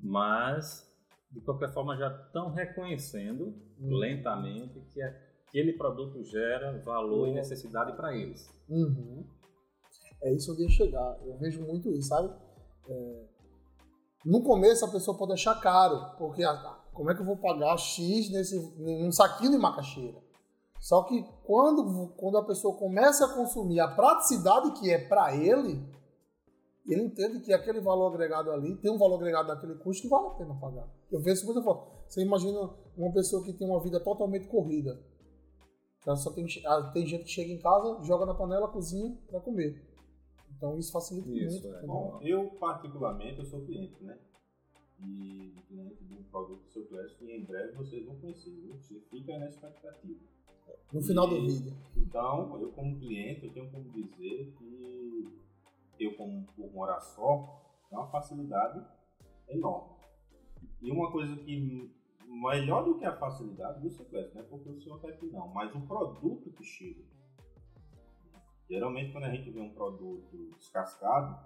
[0.00, 0.90] mas
[1.30, 3.94] de qualquer forma já estão reconhecendo uhum.
[3.94, 7.32] lentamente que aquele produto gera valor uhum.
[7.32, 8.48] e necessidade para eles.
[8.70, 9.22] Uhum.
[10.22, 11.18] É isso onde eu ia chegar.
[11.26, 12.34] Eu vejo muito isso, sabe?
[12.88, 13.24] É,
[14.24, 17.76] no começo a pessoa pode achar caro, porque ah, como é que eu vou pagar
[17.76, 20.18] X nesse, num saquinho de macaxeira?
[20.80, 25.84] Só que quando, quando a pessoa começa a consumir a praticidade que é para ele,
[26.86, 30.28] ele entende que aquele valor agregado ali tem um valor agregado naquele custo que vale
[30.28, 30.88] a pena pagar.
[31.10, 31.86] Eu vejo isso muito forte.
[32.08, 34.98] Você imagina uma pessoa que tem uma vida totalmente corrida.
[36.06, 36.46] Ela só tem,
[36.94, 39.87] tem gente que chega em casa, joga na panela, cozinha para comer.
[40.58, 41.76] Então isso facilita isso, muito.
[41.76, 41.86] É.
[41.86, 44.18] Bom, eu particularmente eu sou cliente, né?
[45.00, 48.50] E cliente de um produto do seu Classic e em breve vocês vão conhecer?
[48.66, 50.18] Você fica na expectativa.
[50.92, 51.76] No final e, do vídeo.
[51.96, 55.28] Então, eu como cliente, eu tenho como dizer que
[56.00, 58.84] eu como por morar só, é uma facilidade
[59.48, 59.94] enorme.
[60.82, 61.94] E uma coisa que
[62.26, 65.48] melhor do que a facilidade do seu Classic, não é porque o senhor que não,
[65.48, 67.02] mas o produto que chega
[68.68, 71.38] Geralmente, quando a gente vê um produto descascado,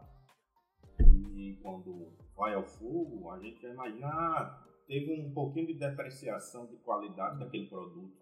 [1.37, 6.67] e quando vai ao fogo, a gente já imagina, ah, teve um pouquinho de depreciação
[6.67, 8.22] de qualidade daquele produto.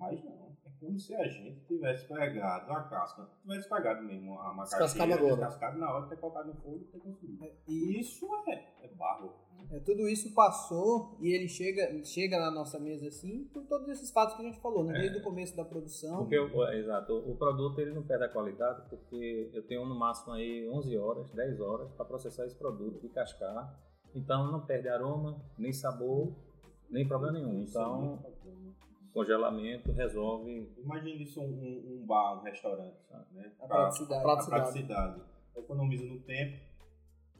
[0.00, 4.54] Mas não, é como se a gente tivesse pegado a casca, tivesse pegado mesmo a
[4.54, 7.44] macaxeira, descascado na hora de ter colocado no fogo e ter consumido.
[7.44, 9.30] É, e isso é, é barro.
[9.70, 14.10] É, tudo isso passou e ele chega, chega na nossa mesa assim por todos esses
[14.10, 14.94] fatos que a gente falou, né?
[14.94, 16.20] desde é, o começo da produção.
[16.20, 20.32] Porque, o, exato, o produto ele não perde a qualidade porque eu tenho no máximo
[20.32, 23.78] aí 11 horas, 10 horas para processar esse produto e cascar.
[24.14, 26.34] Então não perde aroma, nem sabor,
[26.88, 27.60] nem problema nenhum.
[27.60, 28.18] Então
[29.12, 30.72] congelamento resolve.
[30.78, 32.96] Imagine isso um, um bar, um restaurante,
[33.32, 33.52] né?
[33.60, 34.20] A praticidade.
[34.20, 34.22] A praticidade.
[34.22, 35.22] A praticidade.
[35.56, 36.60] Economiza no tempo.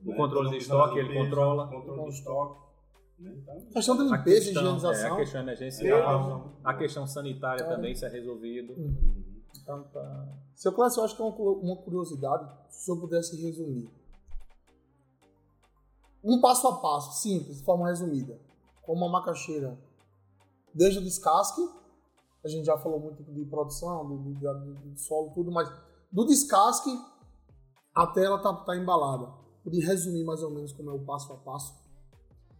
[0.04, 0.16] O né?
[0.16, 1.66] controle de estoque, ele controla.
[1.66, 2.60] O controle de estoque.
[3.18, 3.34] Né?
[3.36, 5.08] Então, a questão da limpeza e higienização.
[5.08, 7.68] É, a questão emergencial, a questão sanitária é.
[7.68, 8.72] também se é resolvido.
[8.72, 9.42] Uhum.
[9.62, 10.28] Então, tá...
[10.54, 13.90] Seu Clássico, eu acho que é uma curiosidade, se eu pudesse resumir.
[16.24, 18.38] Um passo a passo, simples, de forma resumida.
[18.82, 19.78] Como uma macaxeira
[20.74, 21.60] desde o descasque,
[22.44, 25.68] a gente já falou muito de produção, do, do, do solo, tudo, mas
[26.10, 26.90] do descasque
[27.94, 29.26] até ela tá, tá embalada.
[29.62, 31.74] Podia resumir mais ou menos como é o passo a passo?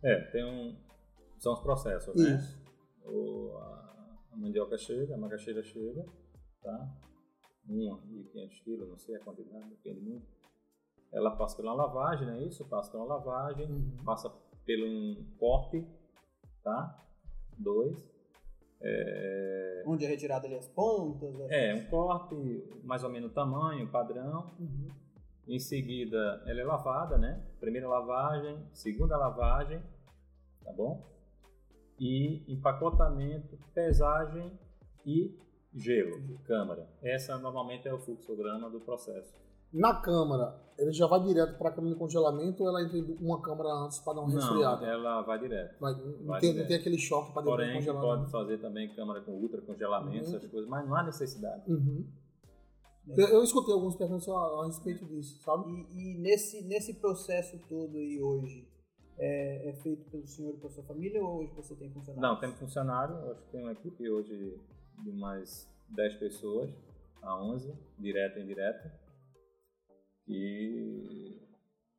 [0.02, 0.76] É, tem um.
[1.38, 2.36] São os processos, né?
[2.36, 2.58] Isso.
[2.58, 2.64] né?
[3.06, 6.04] O, a, a, mandioca chega, a macaxeira chega,
[6.62, 6.88] tá?
[7.66, 10.26] Uma e 500 quilos, não sei a quantidade, depende muito.
[11.12, 12.64] ela passa pela lavagem, não é isso?
[12.66, 14.04] Passa pela lavagem, Uhum.
[14.04, 14.30] passa
[14.66, 15.86] pelo um corte,
[16.62, 17.02] tá?
[17.60, 17.96] Dois.
[18.82, 21.38] É, Onde é retirado ali as pontas.
[21.40, 22.34] as- é, um corte,
[22.82, 24.54] mais ou menos o tamanho, padrão.
[24.58, 24.88] Uhum.
[25.46, 27.42] Em seguida, ela é lavada, né?
[27.58, 29.82] Primeira lavagem, segunda lavagem,
[30.64, 31.06] tá bom?
[31.98, 34.50] E empacotamento, pesagem
[35.04, 35.36] e
[35.74, 36.88] gelo, câmara.
[37.02, 39.34] Essa normalmente é o fluxograma do processo.
[39.72, 43.16] Na câmara, ele já vai direto para a câmara de congelamento ou ela entra em
[43.20, 44.86] uma câmara antes para dar uma Não, resfriada?
[44.86, 45.78] ela vai direto.
[45.80, 46.68] Vai, não, vai tem, não direto.
[46.68, 48.02] tem aquele choque para depois Porém, congelar.
[48.02, 48.28] pode né?
[48.30, 50.36] fazer também câmara com ultra congelamento, Uhum.
[50.36, 51.70] essas coisas, mas não há necessidade.
[51.70, 52.04] Uhum.
[53.16, 55.70] Eu, eu escutei alguns perguntas a, a respeito disso, sabe?
[55.70, 58.66] E, e nesse, nesse processo todo aí hoje,
[59.18, 62.22] é, é feito pelo senhor e pela sua família ou hoje você tem funcionários?
[62.22, 64.58] Não, tem funcionário, eu acho que tem uma equipe hoje
[65.02, 66.70] de mais 10 pessoas,
[67.22, 68.92] a 11, direta e indireta,
[70.30, 71.40] que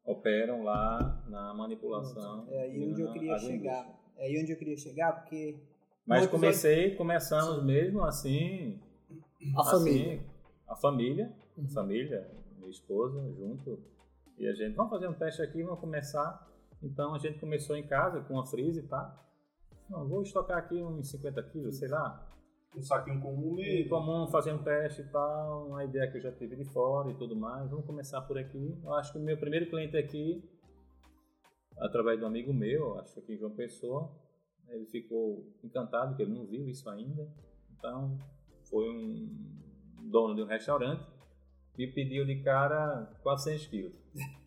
[0.06, 2.48] operam lá na manipulação.
[2.50, 4.00] É aí e onde eu queria chegar.
[4.18, 5.60] É aí onde eu queria chegar, porque
[6.06, 8.80] Mas comecei, começamos mesmo assim,
[9.56, 10.26] A assim, família.
[10.68, 11.68] a família, Uhum.
[11.70, 13.80] família, minha esposa junto,
[14.38, 16.48] e a gente, vamos fazer um teste aqui, vamos começar.
[16.82, 19.18] Então a gente começou em casa com a freeze, tá?
[19.90, 22.26] Não, vou estocar aqui uns 50 quilos, sei lá,
[22.76, 23.90] Um saquinho comum mesmo.
[23.90, 27.16] comum fazer um teste e tal, uma ideia que eu já tive de fora e
[27.16, 27.70] tudo mais.
[27.70, 28.78] Vamos começar por aqui.
[28.84, 30.42] Eu acho que o meu primeiro cliente aqui,
[31.80, 34.10] através de um amigo meu, acho que João Pessoa,
[34.70, 37.28] ele ficou encantado, que ele não viu isso ainda.
[37.78, 38.18] Então,
[38.70, 39.30] foi um
[40.10, 41.06] dono de um restaurante
[41.78, 44.02] e pediu de cara 400 quilos.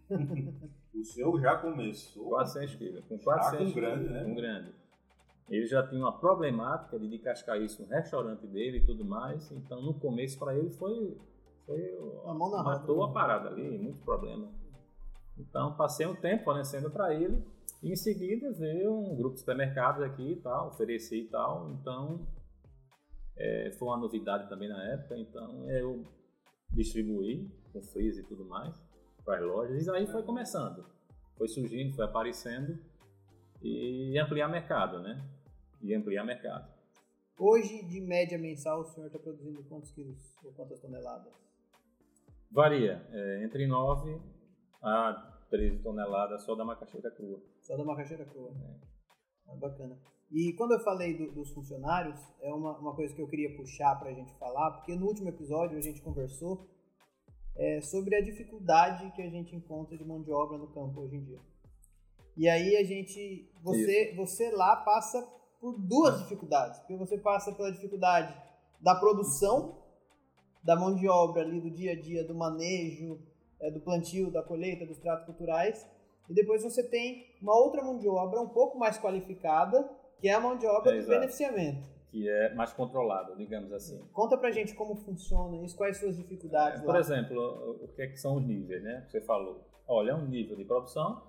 [0.95, 2.31] O senhor já começou.
[2.31, 3.05] 400 quilos.
[3.07, 4.25] Com Já 400 com grande, quilos, né?
[4.25, 4.73] Com grande.
[5.49, 9.51] Ele já tinha uma problemática de descascar isso no restaurante dele e tudo mais.
[9.53, 11.17] Então, no começo, para ele, foi.
[11.67, 13.11] foi A mão na matou roda.
[13.11, 14.51] a parada ali, muito problema.
[15.39, 17.45] Então, passei um tempo fornecendo para ele.
[17.83, 21.71] E em seguida, veio um grupo de supermercados aqui e tal, ofereci e tal.
[21.73, 22.27] Então,
[23.37, 25.17] é, foi uma novidade também na época.
[25.19, 26.05] Então, eu
[26.71, 28.75] distribuí com freezer e tudo mais
[29.25, 29.87] para as lojas.
[29.87, 30.87] E aí foi começando.
[31.37, 32.79] Foi surgindo, foi aparecendo.
[33.63, 35.23] E ampliar mercado, né?
[35.85, 36.73] E ampliar mercado.
[37.39, 41.33] hoje, de média mensal, o senhor está produzindo quantos quilos ou quantas toneladas?
[42.51, 44.21] Varia, é, entre 9
[44.83, 47.41] a 13 toneladas só da macaxeira crua.
[47.61, 48.53] Só da macaxeira crua.
[49.49, 49.99] Ah, bacana.
[50.31, 53.97] E quando eu falei do- dos funcionários, é uma, uma coisa que eu queria puxar
[53.99, 56.67] para a gente falar, porque no último episódio a gente conversou
[57.57, 61.17] é, sobre a dificuldade que a gente encontra de mão de obra no campo hoje
[61.17, 61.41] em dia.
[62.37, 65.25] E aí a gente, você, você lá passa
[65.61, 68.35] por duas dificuldades, porque você passa pela dificuldade
[68.81, 69.83] da produção,
[70.63, 73.19] da mão de obra ali do dia a dia, do manejo,
[73.61, 75.87] é, do plantio, da colheita, dos tratos culturais,
[76.29, 79.89] e depois você tem uma outra mão de obra um pouco mais qualificada,
[80.19, 81.19] que é a mão de obra É, do exato.
[81.21, 81.95] beneficiamento.
[82.11, 84.07] Que é mais controlado, digamos assim.
[84.13, 87.01] Conta pra gente como funciona isso, quais suas dificuldades Por lá.
[87.01, 89.05] exemplo, o- o que, é que são os níveis, né?
[89.09, 89.65] Você falou.
[89.87, 91.23] Olha, é um nível de produção,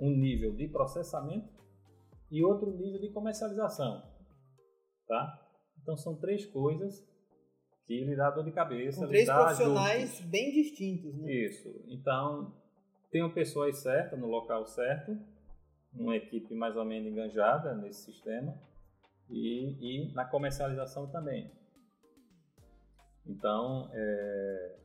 [0.00, 1.61] um nível de processamento
[2.32, 4.02] e outro nível de comercialização,
[5.06, 5.38] tá?
[5.82, 7.06] Então são três coisas
[7.86, 10.26] que lhe dá dor de cabeça, Com três profissionais ajustes.
[10.30, 11.30] bem distintos, né?
[11.30, 11.68] Isso.
[11.88, 12.54] Então,
[13.10, 15.14] tenham pessoas certas no local certo,
[15.92, 18.58] uma equipe mais ou menos enganjada nesse sistema
[19.28, 21.52] e, e na comercialização também.
[23.26, 24.76] Então, é,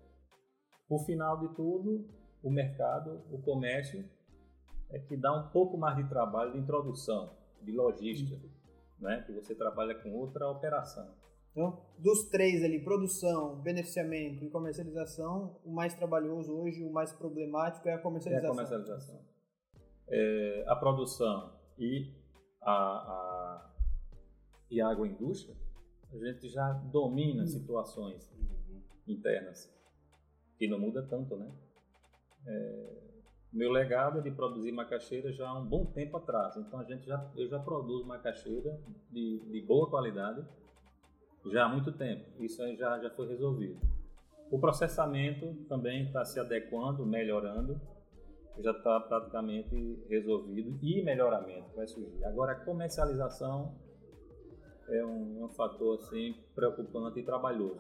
[0.86, 2.10] por final de tudo,
[2.44, 4.04] o mercado, o comércio,
[4.90, 8.40] é que dá um pouco mais de trabalho de introdução, de logística,
[9.00, 9.24] né?
[9.26, 11.14] que você trabalha com outra operação.
[11.52, 17.88] Então, dos três ali, produção, beneficiamento e comercialização, o mais trabalhoso hoje, o mais problemático
[17.90, 18.52] é a É a comercialização.
[18.52, 19.20] comercialização.
[20.08, 22.14] É, a produção e
[22.62, 23.74] a, a,
[24.70, 25.56] e a agroindústria,
[26.12, 28.82] a gente já domina situações Uhum.
[29.08, 29.74] internas,
[30.58, 31.52] que não muda tanto, né?
[32.46, 33.07] É,
[33.54, 37.06] meu legado é de produzir macaxeira já há um bom tempo atrás, então a gente
[37.06, 38.80] já, eu já produzo macaxeira
[39.10, 40.46] de, de boa qualidade
[41.46, 43.80] já há muito tempo, isso aí já, já foi resolvido.
[44.52, 47.80] O processamento também está se adequando, melhorando,
[48.60, 52.24] já está praticamente resolvido e melhoramento vai surgir.
[52.26, 53.76] Agora, a comercialização
[54.90, 57.80] é um, é um fator assim preocupante e trabalhoso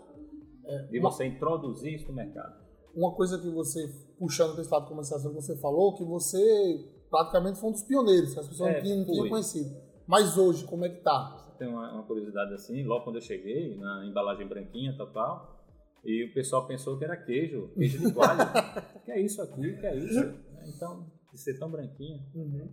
[0.89, 2.66] de uma- você introduzir isso no mercado.
[2.97, 6.83] Uma coisa que você, puxando para esse lado de comercialização que você falou, que você
[7.11, 9.29] praticamente foi um dos pioneiros, as pessoas É, não tinham, não tinham fui.
[9.29, 9.75] conhecido.
[10.07, 11.53] Mas hoje, como é que tá?
[11.59, 15.63] Tem uma, uma curiosidade assim, logo quando eu cheguei, na embalagem branquinha tal, tal,
[16.03, 18.39] E o pessoal pensou que era queijo, queijo de coalho.
[19.05, 20.33] que é isso aqui, que é isso?
[20.67, 22.19] Então, de ser tão branquinho.
[22.33, 22.67] Uhum.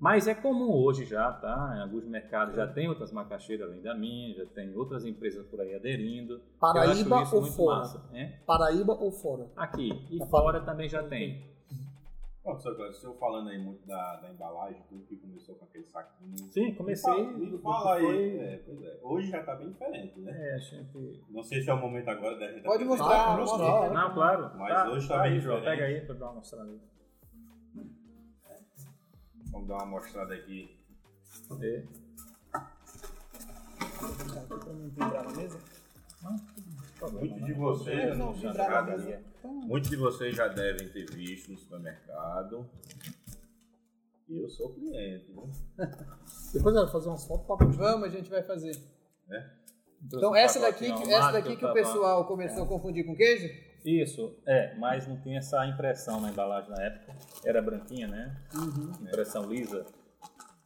[0.00, 1.74] Mas é comum hoje já, tá?
[1.76, 5.60] Em alguns mercados já tem outras macaxeiras além da minha, já tem outras empresas por
[5.60, 6.40] aí aderindo.
[6.58, 7.78] Paraíba Eu acho isso ou muito fora?
[7.80, 8.04] massa.
[8.14, 8.24] É?
[8.46, 9.50] Paraíba ou fora?
[9.54, 9.90] Aqui.
[10.10, 11.50] E Tá fora também já tem.
[12.42, 15.66] Bom, professor Cláudio, o senhor falando aí muito da, da embalagem, tudo que começou com
[15.66, 16.38] aquele saquinho.
[16.50, 17.26] Sim, comecei.
[17.36, 18.02] Me fala aí.
[18.02, 18.98] foi- É, pois é.
[19.02, 20.32] Hoje já tá bem diferente, né?
[20.34, 21.22] É, a gente.
[21.28, 23.58] Não sei se é o momento agora da gente Pode mostrar, pro mostra.
[23.68, 24.50] nosso- Não, claro.
[24.56, 25.60] Mas tá, hoje tá tá bem aí, João.
[25.60, 26.80] Pega aí pra dar uma mostrada aí.
[29.50, 30.76] Vamos dar uma mostrada aqui.
[31.62, 31.82] É.
[32.50, 35.60] Pra não vibrar na mesa.
[37.12, 39.20] Muitos de É, vocês, não, não.
[39.38, 42.68] Então, muitos de vocês já devem ter visto no supermercado.
[44.28, 45.42] E eu sou cliente, né?
[46.52, 47.66] Depois eu vou fazer umas fotos postar.
[47.66, 48.72] Vamos, a gente vai fazer.
[50.04, 53.48] Então Trouxe um essa daqui, essa daqui que o pessoal começou a confundir com queijo?
[53.84, 57.14] Isso, é, mas não tinha essa impressão na embalagem na época.
[57.44, 58.36] Era branquinha, né?
[59.02, 59.84] Impressão lisa.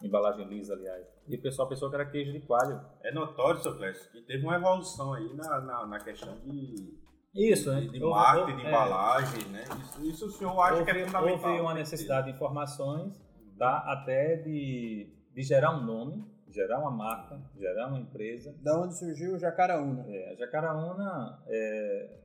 [0.02, 1.06] Embalagem lisa, aliás.
[1.26, 2.80] E o pessoal pensou que era queijo de coalho.
[3.02, 6.98] É notório, seu Clécio, que teve uma evolução aí na, na, na questão de,
[7.34, 7.80] Isso, né?
[7.82, 9.64] de, de Houve- marketing, de é, embalagem, né?
[9.80, 11.50] Isso, isso o senhor acha que é houve, fundamental.
[11.50, 13.18] houve uma necessidade de informações,
[13.58, 13.78] tá?
[13.86, 18.54] Até de, de gerar um nome, gerar uma marca, gerar uma empresa.
[18.62, 20.04] Da onde surgiu o Jacaraúna.
[20.08, 22.18] É, a Jacaraúna é,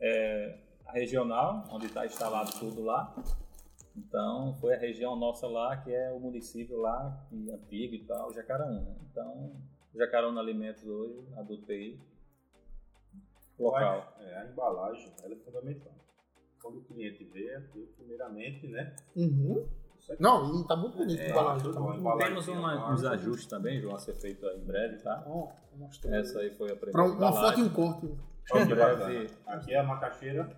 [0.00, 3.14] é a regional, onde está instalado tudo lá.
[3.96, 8.04] Então, foi a região nossa lá, que é o município lá, que é antigo e
[8.04, 8.96] tal, Jacaraúna.
[9.10, 9.52] Então,
[9.94, 12.00] Jacaraúna Alimentos hoje, adotei
[13.58, 14.12] local.
[14.20, 15.92] É, a embalagem, ela é fundamental.
[16.60, 18.94] Quando o cliente vê, aquilo, primeiramente, né?
[19.14, 19.64] Uhum.
[20.10, 20.22] Aqui.
[20.22, 21.62] Não, e tá muito bonito É, a embalagem.
[21.62, 22.28] tudo Tá bom, embalagem.
[22.28, 25.24] Temos uma- uns ajustes também, João, a ser feito em breve, tá?
[25.76, 26.16] Mostrar.
[26.18, 28.14] Essa aí foi a primeira Pra um- uma foto e um corte.
[28.52, 29.04] Olha que Em bacana.
[29.04, 29.30] breve.
[29.46, 30.50] Aqui é a macaxeira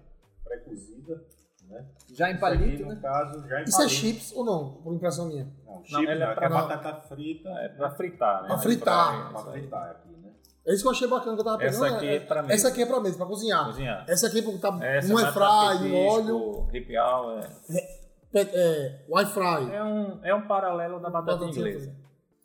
[0.45, 1.25] pré-cozida,
[1.69, 1.85] né?
[2.13, 2.99] Já em Isso palito, aqui, né?
[3.03, 3.95] caso, já em Isso é palito.
[3.95, 4.73] chips ou não?
[4.83, 5.45] Por impressão minha.
[5.65, 7.49] Não, chips Não, é não, aqui pra- é batata frita.
[7.51, 8.49] É pra fritar, né?
[8.49, 9.31] Pra fritar.
[9.33, 9.61] Pra aí.
[9.61, 10.33] fritar aqui, né?
[10.67, 11.85] É isso que eu achei bacana que eu tava pegando.
[11.85, 12.55] Essa aqui é pra mesa.
[12.55, 13.67] Essa aqui é pra mesa, pra cozinhar.
[13.67, 14.05] Cozinhar.
[14.09, 18.39] Essa aqui tá Essa um é é fry, um óleo, Happy hour, é.
[18.41, 19.73] é, é, wi-fi.
[19.75, 21.95] É um, é um paralelo da batata Batatinha inglesa.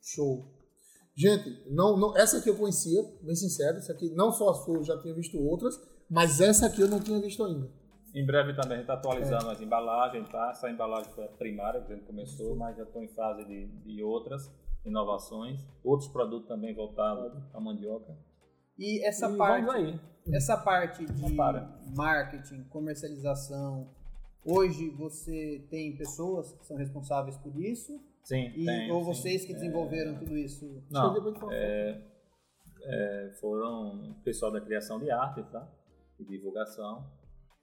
[0.03, 0.50] Show.
[1.15, 3.77] Gente, não, não, essa aqui eu conhecia, bem sincero.
[3.77, 5.75] Essa aqui, não só a sua, eu já tinha visto outras,
[6.09, 7.69] mas essa aqui eu não tinha visto ainda.
[8.13, 10.49] Em breve também a gente está atualizando as embalagens, tá?
[10.51, 13.67] Essa embalagem foi a primária que a gente começou, mas já estou em fase de,
[13.67, 14.51] de outras
[14.85, 15.61] inovações.
[15.83, 18.13] Outros produtos também voltados à mandioca.
[18.77, 19.99] E essa E parte, vamos aí.
[20.33, 21.35] essa parte de
[21.95, 23.89] marketing, comercialização,
[24.45, 27.99] hoje você tem pessoas que são responsáveis por isso?
[28.23, 29.05] Sim, E, tem, ou sim.
[29.05, 30.83] vocês que desenvolveram tudo isso?
[30.89, 31.15] Não,
[31.51, 32.01] é,
[32.83, 35.67] é, foram o pessoal da criação de arte, tá?
[36.19, 37.09] De divulgação,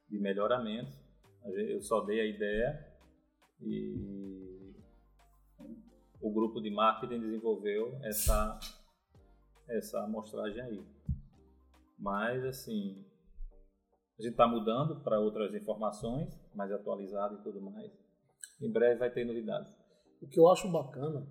[0.08, 0.92] de melhoramento.
[1.44, 2.86] Eu só dei a ideia
[3.60, 4.74] e
[6.20, 8.58] o grupo de marketing desenvolveu essa,
[9.68, 10.84] essa amostragem aí.
[11.98, 13.04] Mas, assim,
[14.18, 17.90] a gente está mudando para outras informações, mais atualizadas e tudo mais.
[18.60, 19.72] Em breve vai ter novidades.
[20.20, 21.26] O que eu acho bacana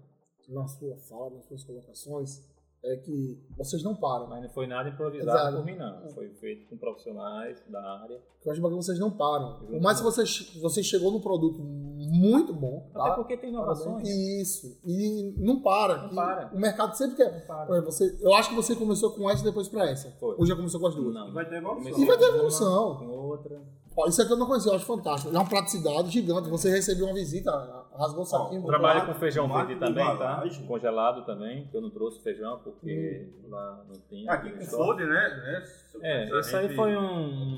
[0.47, 2.41] na sua fala, nas suas colocações,
[2.83, 4.27] é que vocês não param.
[4.27, 5.57] Mas não foi nada improvisado Exato.
[5.57, 6.09] por mim, não.
[6.09, 8.17] Foi feito com profissionais da área.
[8.17, 9.59] O que eu acho bacana é que vocês não param.
[9.59, 10.23] Por mais que você,
[10.59, 13.15] você chegou num produto muito bom, Até tá?
[13.15, 14.07] porque tem inovações.
[14.07, 14.79] Isso.
[14.85, 16.03] E não para.
[16.03, 16.51] Não para.
[16.53, 17.33] O mercado sempre quer.
[17.33, 17.69] Não para.
[17.71, 20.11] Exemplo, você, eu acho que você começou com essa e depois pra essa.
[20.11, 20.35] Foi.
[20.37, 21.13] Ou já começou com as duas?
[21.13, 21.29] Não.
[21.29, 21.99] E vai ter evolução.
[21.99, 22.97] E vai ter evolução.
[22.97, 23.61] Com outra.
[23.97, 25.35] Ó, isso aqui eu não conhecia, eu acho fantástico.
[25.35, 26.47] É uma praticidade gigante.
[26.49, 27.51] Você recebeu uma visita,
[27.97, 28.61] rasgou o saquinho.
[28.61, 30.43] botou Trabalho com feijão verde de também, tá?
[30.67, 34.31] Congelado também, que eu não trouxe feijão porque lá não tinha.
[34.31, 35.09] Aqui com fold, né?
[35.09, 35.63] né?
[36.01, 37.57] É, esse aí foi um,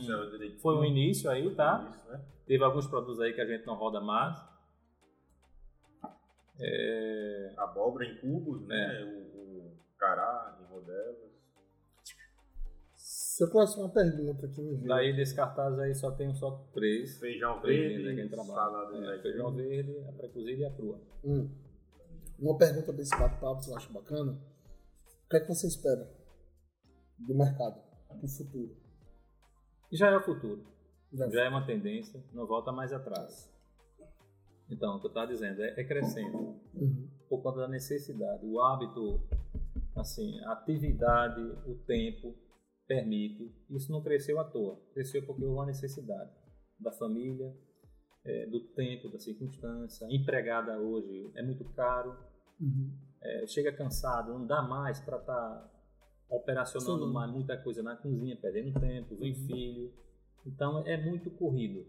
[0.61, 1.87] foi um início aí, tá?
[1.91, 2.21] Isso, né?
[2.47, 4.35] Teve alguns produtos aí que a gente não roda mais.
[6.59, 9.03] É, Abóbora em cubos, né?
[9.03, 11.28] O, o cará em rodelas.
[13.39, 14.87] Se eu conheço uma pergunta aqui me veio.
[14.89, 17.17] daí desse cartaz aí só tem só três.
[17.19, 20.99] Feijão Três verde, salada É, feijão verde, a pré-cozida e a crua.
[21.23, 21.49] Hum.
[22.37, 24.33] Uma pergunta desse bate-papo que eu acho bacana.
[24.33, 26.05] O que é que você espera
[27.17, 27.81] do mercado
[28.21, 28.75] no futuro?
[29.89, 30.67] Já é o futuro.
[31.13, 33.49] Já- Já é uma tendência, não volta mais atrás.
[34.69, 37.07] Então, o que eu estava dizendo é, é crescendo Uhum.
[37.29, 38.45] por conta da necessidade.
[38.45, 39.21] O hábito,
[39.95, 42.35] assim, a atividade, o tempo
[42.89, 43.53] permite.
[43.69, 44.81] Isso não cresceu à toa.
[44.93, 46.31] Cresceu porque houve uma necessidade
[46.79, 47.55] da família,
[48.25, 50.07] eh, do tempo, da circunstância.
[50.09, 52.17] Empregada hoje é muito caro.
[52.59, 52.91] Uhum.
[53.21, 55.71] eh, chega cansado, não dá mais para estar
[56.29, 57.13] operacionando Sim.
[57.13, 59.45] mais muita coisa na cozinha, perdendo tempo, vem Uhum.
[59.47, 59.93] filho.
[60.45, 61.85] Então é muito corrido.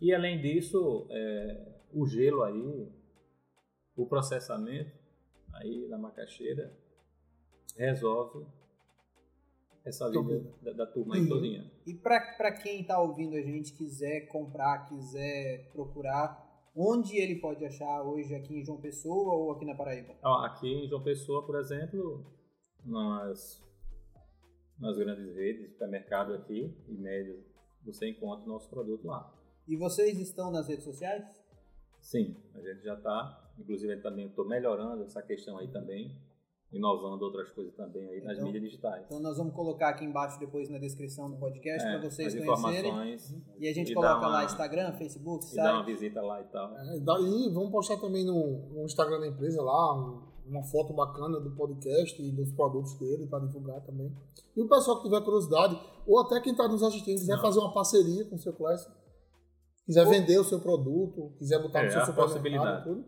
[0.00, 2.88] E além disso, é, o gelo aí,
[3.96, 4.92] o processamento
[5.54, 6.72] aí na macaxeira
[7.76, 8.46] resolve
[9.84, 11.28] essa vida da, da turma aí Uhum.
[11.28, 11.70] todinha.
[11.86, 16.42] E para quem está ouvindo a gente, quiser comprar, quiser procurar,
[16.74, 20.14] onde ele pode achar hoje aqui em João Pessoa ou aqui na Paraíba?
[20.22, 22.24] Ó, Aqui em João Pessoa, por exemplo,
[22.84, 23.62] nas,
[24.78, 27.44] nas grandes redes de supermercado aqui e médias,
[27.84, 29.32] você encontra o nosso produto lá.
[29.68, 31.24] E vocês estão nas redes sociais?
[32.00, 36.14] Sim, a gente já está, inclusive eu também estou melhorando essa questão aí também,
[36.74, 39.04] inovando outras coisas também aí nas Então- mídias digitais.
[39.06, 42.44] Então nós vamos colocar aqui embaixo depois na descrição do podcast É, para vocês as
[42.44, 42.90] conhecerem.
[42.90, 45.94] informações E a gente e coloca uma- lá Instagram, Facebook, e dar uma site.
[45.94, 46.76] visita lá e tal.
[46.76, 51.40] É, daí vamos postar também no, no Instagram da empresa lá um- uma foto bacana
[51.40, 54.14] do podcast e dos produtos dele para divulgar também.
[54.54, 57.40] E o pessoal que tiver curiosidade, ou até quem está nos assistindo, quiser Não.
[57.42, 58.92] fazer uma parceria com o seu Classic,
[59.86, 62.84] quiser Ou- vender o seu produto, quiser botar É, no seu a supermercado possibilidade.
[62.84, 63.04] tudo,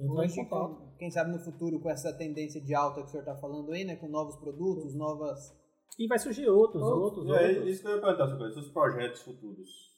[0.00, 0.89] entra em contato.
[1.00, 3.84] Quem sabe no futuro, com essa tendência de alta que o senhor está falando aí,
[3.84, 3.96] né?
[3.96, 5.58] Com novos produtos, novas.
[5.98, 7.68] E vai surgir outros, Outros, outros, É outros.
[7.68, 9.90] isso que eu ia perguntar, Cleiton, seus projetos futuros.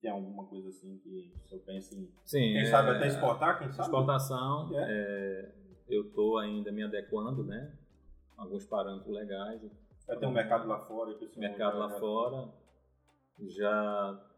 [0.00, 2.06] Tem alguma coisa assim que o senhor pensa em.
[2.24, 3.82] Sim, Quem é, sabe até exportar, quem sabe?
[3.88, 4.84] Exportação, É.
[4.88, 5.54] é,
[5.88, 7.76] eu estou ainda me adequando, né?
[8.36, 9.60] Alguns parâmetros legais.
[10.06, 12.48] Vai ter um mercado lá fora que mercado lá já- fora.
[13.40, 14.28] Já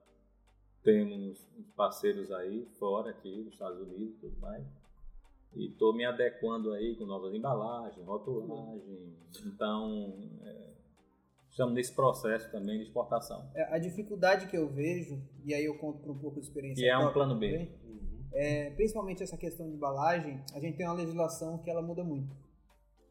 [0.83, 1.39] temos
[1.77, 4.65] parceiros aí fora aqui, nos Estados Unidos e tudo mais.
[5.57, 9.15] E estou me adequando aí com novas embalagens, rotulagem.
[9.47, 10.71] Então, é,
[11.51, 13.49] estamos nesse processo também de exportação.
[13.55, 16.83] É, A dificuldade que eu vejo, e aí eu conto por um pouco de experiência.
[16.83, 17.51] Que é um plano B.
[17.51, 18.29] também, Uhum.
[18.33, 22.35] É, principalmente essa questão de embalagem, a gente tem uma legislação que ela muda muito.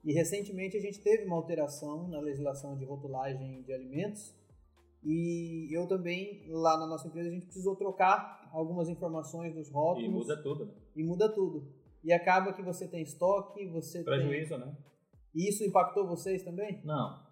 [0.04, 4.36] E recentemente a gente teve uma alteração na legislação de rotulagem de alimentos.
[5.02, 10.10] E eu também, lá na nossa empresa, a gente precisou trocar algumas informações dos rótulos.
[10.10, 10.66] E muda tudo.
[10.66, 10.74] Né?
[10.96, 11.83] e muda tudo.
[12.04, 14.06] E acaba que você tem estoque, você tem...
[14.06, 14.76] Prejuízo, né?
[15.34, 16.82] E isso impactou vocês também?
[16.84, 17.26] Não,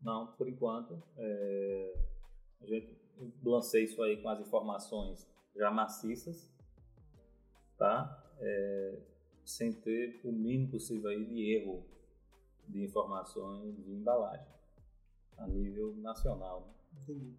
[0.00, 1.02] não, por enquanto.
[1.16, 1.94] É,
[2.60, 2.98] a gente
[3.44, 6.50] lancei isso aí com as informações já maciças,
[7.76, 8.18] tá?
[8.40, 8.98] É,
[9.44, 11.84] sem ter o mínimo possível aí de erro
[12.68, 14.46] de informações de embalagem
[15.36, 16.60] a nível nacional.
[16.60, 17.02] Né?
[17.02, 17.36] Entendi.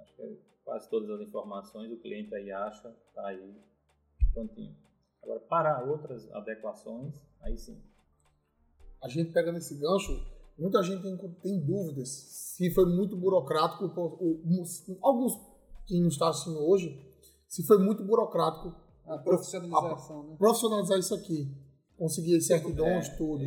[0.00, 3.54] Acho que quase todas as informações o cliente aí acha, tá aí
[4.32, 4.76] prontinho.
[5.24, 7.82] Agora, para outras adequações, aí sim.
[9.02, 10.12] A gente pega nesse gancho,
[10.58, 13.84] muita gente tem, tem dúvidas se foi muito burocrático,
[15.02, 15.34] alguns
[15.86, 16.94] que não estão assistindo hoje,
[17.48, 18.74] se foi muito burocrático
[19.06, 20.36] A profissionalização, né?
[20.38, 21.50] profissionalizar isso aqui,
[21.96, 23.44] conseguir certidões, É, tudo.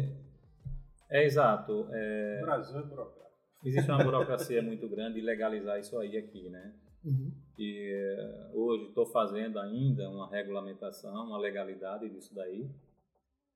[1.09, 1.87] É exato.
[1.91, 3.37] É, O Brasil é burocrático.
[3.63, 6.73] Existe uma burocracia muito grande e legalizar isso aí aqui, né?
[7.03, 7.31] Uhum.
[7.57, 12.69] E eh, hoje estou fazendo ainda uma regulamentação, uma legalidade disso daí,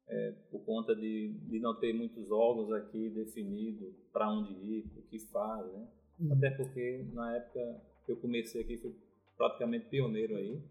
[0.08, 5.02] eh, por conta de, de não ter muitos órgãos aqui definido para onde ir, o
[5.04, 5.88] que faz, né?
[6.20, 6.34] Uhum.
[6.34, 8.96] Até porque na época que eu comecei aqui fui
[9.38, 10.62] praticamente pioneiro aí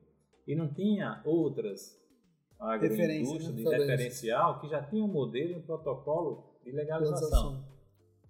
[0.46, 2.00] e não tinha outras
[2.58, 3.56] agroindústrias né?
[3.56, 3.90] de Referências.
[3.90, 6.70] referencial que já tinham um modelo e um protocolo de.
[6.72, 7.64] Legalização.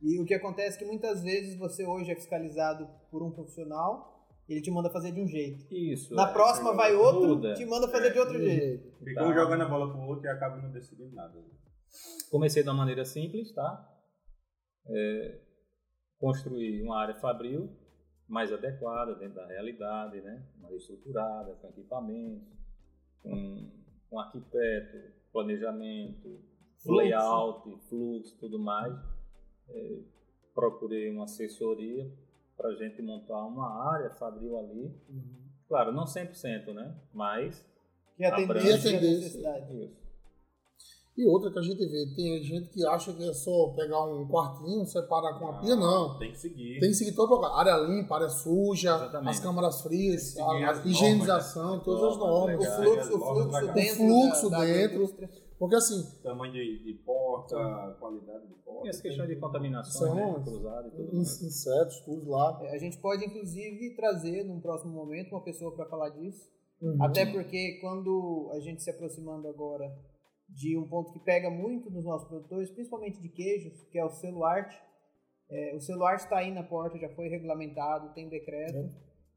[0.03, 4.20] E o que acontece é que muitas vezes você hoje é fiscalizado por um profissional,
[4.53, 5.65] ele te manda fazer de um jeito.
[5.73, 6.15] Isso.
[6.15, 7.55] Na é, próxima vai outro, muda.
[7.55, 8.61] te manda fazer de outro De jeito.
[8.83, 9.05] jeito.
[9.05, 9.35] Ficam Tá.
[9.35, 11.39] jogando a bola pro outro e acabam não decidindo nada.
[12.31, 13.89] Comecei de uma maneira simples, tá?
[14.89, 15.41] É,
[16.19, 17.71] construir uma área fabril
[18.29, 20.47] mais adequada dentro da realidade, né?
[20.59, 22.49] Mais estruturada, com equipamentos,
[23.23, 23.71] com,
[24.09, 24.99] com arquiteto,
[25.33, 26.41] planejamento,
[26.83, 26.93] Fluxo.
[26.97, 28.95] layout, fluxo, tudo mais.
[29.69, 29.99] É,
[30.55, 32.11] procurei uma assessoria
[32.61, 34.95] para a gente montar uma área fabril ali.
[35.09, 35.41] Uhum.
[35.67, 36.95] Claro, não 100%, né?
[37.15, 37.65] Mas
[38.17, 38.37] Que é e a
[39.01, 39.85] necessidade.
[39.85, 40.01] isso.
[41.17, 44.29] E outra que a gente vê, tem gente que acha que é só pegar um
[44.29, 46.19] quartinho, separar com a pia, não.
[46.19, 46.81] Tem que seguir.
[46.81, 47.59] Tem que seguir todo o programa.
[47.59, 49.31] Área limpa, área suja, Exatamente.
[49.31, 51.83] as câmaras frias, a, as a normas, higienização, né?
[51.85, 52.69] todas as Normas, normas.
[52.69, 53.93] O fluxo, o fluxo dentro.
[53.93, 55.19] O fluxo da dentro.
[55.61, 57.55] Porque assim, Tamanho de, de porta,
[58.01, 58.87] qualidade de porta.
[58.87, 60.43] E as questões de contaminação, né?
[60.43, 61.43] cruzada e tudo mais.
[61.43, 62.59] insetos, tudo lá.
[62.63, 66.49] É, A gente pode, inclusive, trazer num próximo momento uma pessoa para falar disso.
[66.81, 66.97] Uhum.
[67.03, 69.85] Até porque quando a gente se aproximando agora
[70.49, 74.09] de um ponto que pega muito nos nossos produtores, principalmente de queijos, que é o
[74.09, 74.75] selo arte.
[75.51, 78.91] É, o selo arte está aí na porta, já foi regulamentado, tem decreto.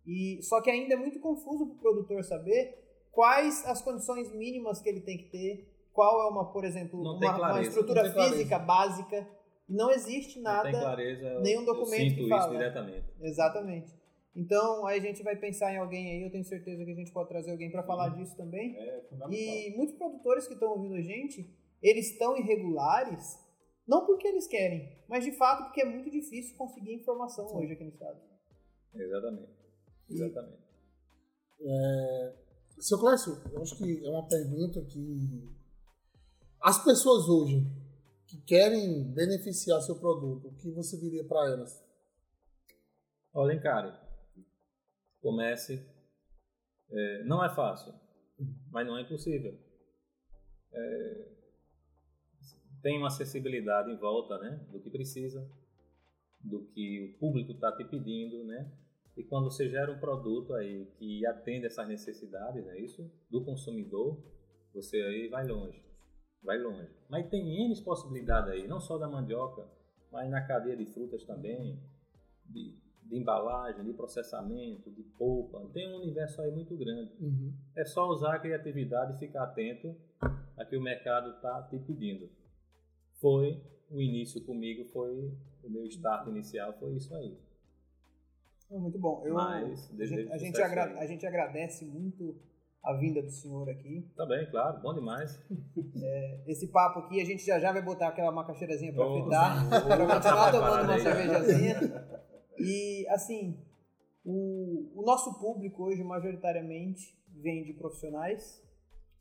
[0.08, 4.82] E só que ainda é muito confuso para o produtor saber quais as condições mínimas
[4.82, 9.28] que ele tem que ter, qual é uma, por exemplo, uma, uma estrutura física básica
[9.70, 12.41] E não existe nada, não clareza, nenhum documento eu que sinto fala.
[12.41, 13.14] isso diretamente.
[13.22, 13.94] Exatamente.
[14.36, 17.12] Então, aí a gente vai pensar em alguém aí, eu tenho certeza que a gente
[17.12, 18.76] pode trazer alguém para falar disso também.
[18.76, 19.32] É fundamental.
[19.32, 21.48] E muitos produtores que estão ouvindo a gente,
[21.82, 23.39] eles estão irregulares,
[23.88, 27.58] não porque eles querem, mas de fato porque é muito difícil conseguir informação Sim.
[27.58, 28.20] hoje aqui no estado.
[28.96, 29.52] Exatamente.
[30.10, 30.64] Exatamente.
[32.80, 35.62] Seu Clécio, eu acho que é uma pergunta que
[36.64, 37.68] as pessoas hoje
[38.26, 41.84] que querem beneficiar seu produto, o que você diria para elas?
[43.34, 43.93] Olha, encare.
[45.22, 45.86] Comece.
[46.89, 47.93] É, não é fácil,
[48.72, 49.59] mas não é impossível.
[50.72, 51.28] É,
[52.82, 55.45] tem uma acessibilidade em volta né, do que precisa,
[56.39, 58.72] do que o público está te pedindo, né?
[59.18, 64.24] E quando você gera um produto aí que atende essas necessidades, é isso, do consumidor,
[64.74, 65.84] você aí vai longe,
[66.44, 66.89] vai longe.
[67.10, 69.66] Mas tem N possibilidades aí, não só da mandioca,
[70.12, 71.80] mas na cadeia de frutas também,
[72.46, 75.60] de, de embalagem, de processamento, de polpa.
[75.74, 77.12] Tem um universo aí muito grande.
[77.20, 77.54] Uhum.
[77.76, 79.96] É só usar a criatividade e ficar atento
[80.58, 82.30] a que o mercado está te pedindo.
[83.20, 85.32] Foi o início comigo, foi
[85.64, 87.38] o meu start inicial, foi isso aí.
[88.70, 89.24] É Muito bom.
[89.26, 92.36] Eu, Mas, a, gente, a, gente a gente agradece muito
[92.84, 94.12] a vinda do senhor aqui.
[94.16, 95.40] Tá bem, claro, bom demais.
[96.46, 99.98] Esse papo aqui, a gente já já vai botar aquela macaxeirazinha para Oh, fritar, para
[100.16, 101.80] continuar tomando uma cervejazinha.
[102.60, 103.58] E, assim,
[104.26, 108.62] o, o nosso público hoje, majoritariamente, vem de profissionais,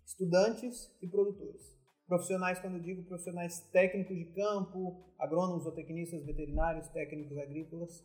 [0.05, 1.63] estudantes e produtores.
[2.09, 8.05] Profissionais, quando eu digo profissionais técnicos de campo, agrônomos ou tecnistas veterinários, técnicos agrícolas.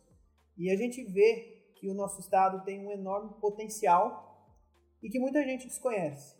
[0.56, 4.27] E a gente vê que o nosso estado tem um enorme potencial
[5.02, 6.36] e que muita gente desconhece.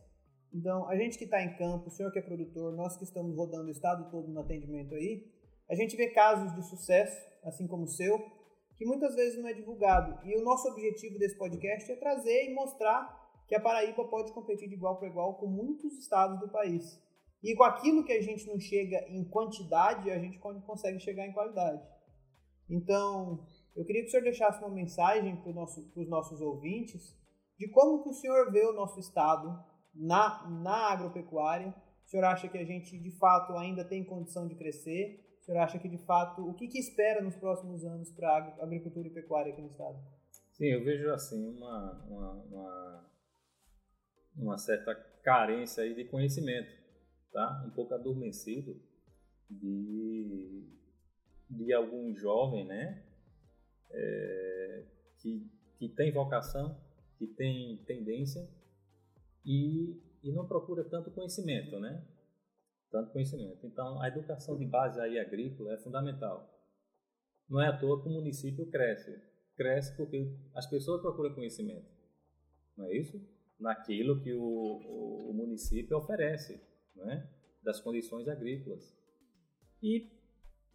[0.53, 3.37] Então, a gente que está em campo, o senhor que é produtor, nós que estamos
[3.37, 5.27] rodando o estado todo no atendimento aí,
[5.69, 8.19] a gente vê casos de sucesso, assim como o seu,
[8.77, 10.19] que muitas vezes não é divulgado.
[10.27, 14.69] E o nosso objetivo desse podcast é trazer e mostrar que a Paraíba pode competir
[14.69, 16.99] de igual para igual com muitos estados do país.
[17.43, 21.27] E com aquilo que a gente não chega em quantidade, a gente con- consegue chegar
[21.27, 21.83] em qualidade.
[22.69, 23.47] Então,
[23.77, 27.17] eu queria que o senhor deixasse uma mensagem para nosso, os nossos ouvintes
[27.59, 29.59] de como que o senhor vê o nosso estado
[29.95, 31.75] na, na agropecuária.
[32.05, 35.39] O senhor acha que a gente, de fato, ainda tem condição de crescer?
[35.41, 38.65] O senhor acha que, de fato, o que, que espera nos próximos anos para a
[38.65, 39.99] agricultura e pecuária aqui no estado?
[40.53, 43.11] Sim, eu vejo assim uma, uma, uma,
[44.37, 46.71] uma certa carência aí de conhecimento,
[47.33, 47.65] tá?
[47.67, 48.81] Um pouco adormecido
[49.51, 50.69] de,
[51.51, 53.05] de algum jovem, né?
[53.91, 54.85] É,
[55.19, 56.79] que, que tem vocação,
[57.19, 58.49] que tem tendência
[59.45, 62.07] e, e não procura tanto conhecimento, né?
[62.91, 63.67] Tanto conhecimento.
[63.67, 66.49] Então, a educação de base aí agrícola é fundamental.
[67.49, 71.91] Não é à toa que o município cresce cresce porque as pessoas procuram conhecimento,
[72.77, 73.21] não é isso?
[73.59, 76.63] Naquilo que o, o, o município oferece,
[76.95, 77.29] né?
[77.61, 78.97] das condições agrícolas.
[79.83, 80.09] E,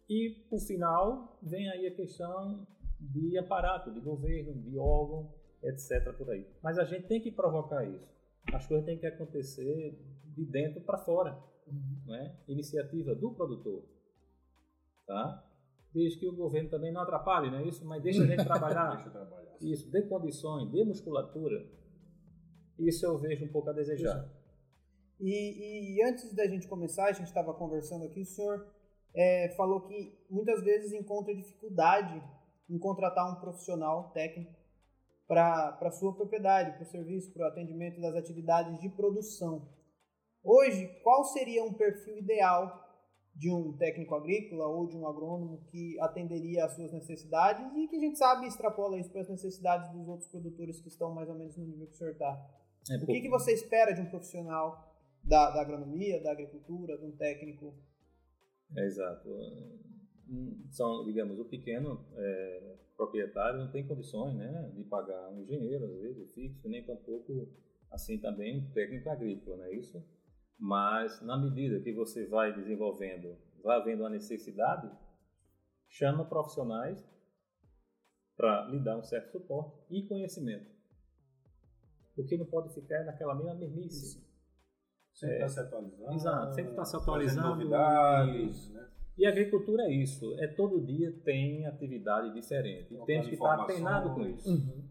[0.06, 2.66] e, por final, vem aí a questão
[3.00, 5.34] de aparato, de governo, de órgão,
[5.64, 6.12] etc.
[6.16, 6.46] por aí.
[6.62, 8.08] Mas a gente tem que provocar isso.
[8.52, 9.98] As coisas têm que acontecer
[10.36, 11.38] de dentro para fora,
[12.06, 12.36] né?
[12.46, 13.84] Iniciativa do produtor,
[15.06, 15.50] tá?
[15.94, 17.86] desde que o governo também não atrapalhe, não é isso?
[17.86, 18.96] Mas deixa a gente trabalhar.
[18.96, 19.56] Deixa trabalhar.
[19.60, 21.64] Isso, dê condições, dê musculatura.
[22.80, 24.28] Isso eu vejo um pouco a desejar.
[25.20, 28.66] E, e antes da gente começar, a gente estava conversando aqui, o senhor
[29.14, 32.20] é, falou que muitas vezes encontra dificuldade
[32.68, 34.52] em contratar um profissional técnico
[35.26, 39.68] para a sua propriedade, para o serviço, para o atendimento das atividades de produção.
[40.42, 42.82] Hoje, qual seria um perfil ideal
[43.34, 47.96] de um técnico agrícola ou de um agrônomo que atenderia às suas necessidades e que
[47.96, 51.34] a gente sabe extrapola isso para as necessidades dos outros produtores que estão mais ou
[51.34, 52.50] menos no nível que o senhor está?
[52.90, 54.94] É, O que, que você espera de um profissional
[55.24, 57.74] da, da agronomia, da agricultura, de um técnico?
[58.76, 59.28] É, exato.
[60.70, 66.00] São, digamos, o pequeno é, proprietário não tem condições né, de pagar um engenheiro, às
[66.00, 67.48] vezes, fixo, nem tampouco,
[67.90, 70.02] assim, também um técnico agrícola, não é isso?
[70.58, 74.90] Mas, na medida que você vai desenvolvendo, vai havendo a necessidade,
[75.88, 77.04] chama profissionais
[78.36, 80.72] para lhe dar um certo suporte e conhecimento.
[82.16, 84.24] O que não pode ficar é naquela mesma mesmice.
[85.12, 86.12] Sempre está se atualizando.
[86.12, 87.48] Exato, sempre está se atualizando.
[87.48, 88.83] novidades, né?
[89.16, 92.92] E agricultura é isso, é todo dia tem atividade diferente.
[92.94, 93.70] E temos que estar informações.
[93.76, 94.50] antenado com isso.
[94.50, 94.88] Uhum.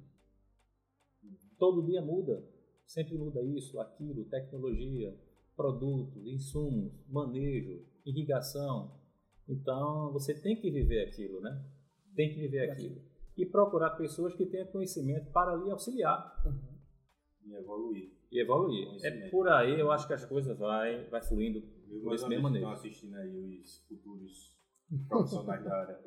[1.60, 2.44] Todo dia muda,
[2.86, 5.14] sempre muda isso, aquilo, tecnologia,
[5.56, 9.00] produtos, insumos, manejo, irrigação.
[9.48, 11.62] Então, você tem que viver aquilo, né?
[12.16, 13.02] Tem que viver aquilo.
[13.36, 16.42] E procurar pessoas que tenham conhecimento para lhe auxiliar
[17.46, 18.12] E evoluir.
[18.32, 18.88] e evoluir.
[19.04, 21.62] É por aí, eu acho que as coisas vai, vai fluindo
[21.94, 22.02] Viu?
[22.02, 24.58] por Meus amigos que estão assistindo aí os futuros
[25.08, 26.04] profissionais da área.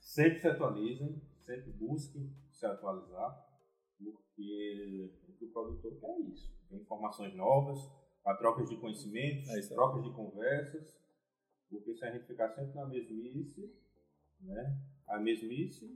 [0.00, 3.46] Sempre se atualizem, sempre busquem se atualizar,
[3.98, 6.54] porque o que o produtor quer é isso.
[6.68, 7.78] Tem informações novas,
[8.24, 10.96] a trocas de conhecimentos, É trocas de conversas,
[11.68, 13.74] porque se a gente ficar sempre na mesmice,
[14.40, 14.80] né?
[15.06, 15.86] A mesmice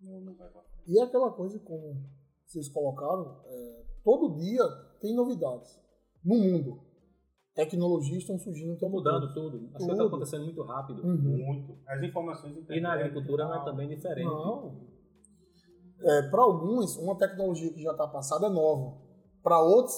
[0.00, 0.90] não, não vai pra frente.
[0.90, 2.08] E é aquela coisa, como
[2.44, 4.62] vocês colocaram, é, todo dia
[5.00, 5.80] tem novidades
[6.24, 6.93] no mundo.
[7.54, 8.70] Tecnologias estão surgindo.
[8.70, 9.52] o Estou tempo mudando todo.
[9.52, 9.66] tudo.
[9.66, 10.06] As coisas estão Tudo.
[10.08, 11.02] acontecendo muito rápido.
[11.04, 11.16] Uhum.
[11.46, 11.78] Muito.
[11.86, 14.24] As informações E na agricultura não é também diferente.
[14.26, 14.88] Não.
[16.02, 18.98] É, para alguns, uma tecnologia que já está passada é nova.
[19.42, 19.94] Para outros,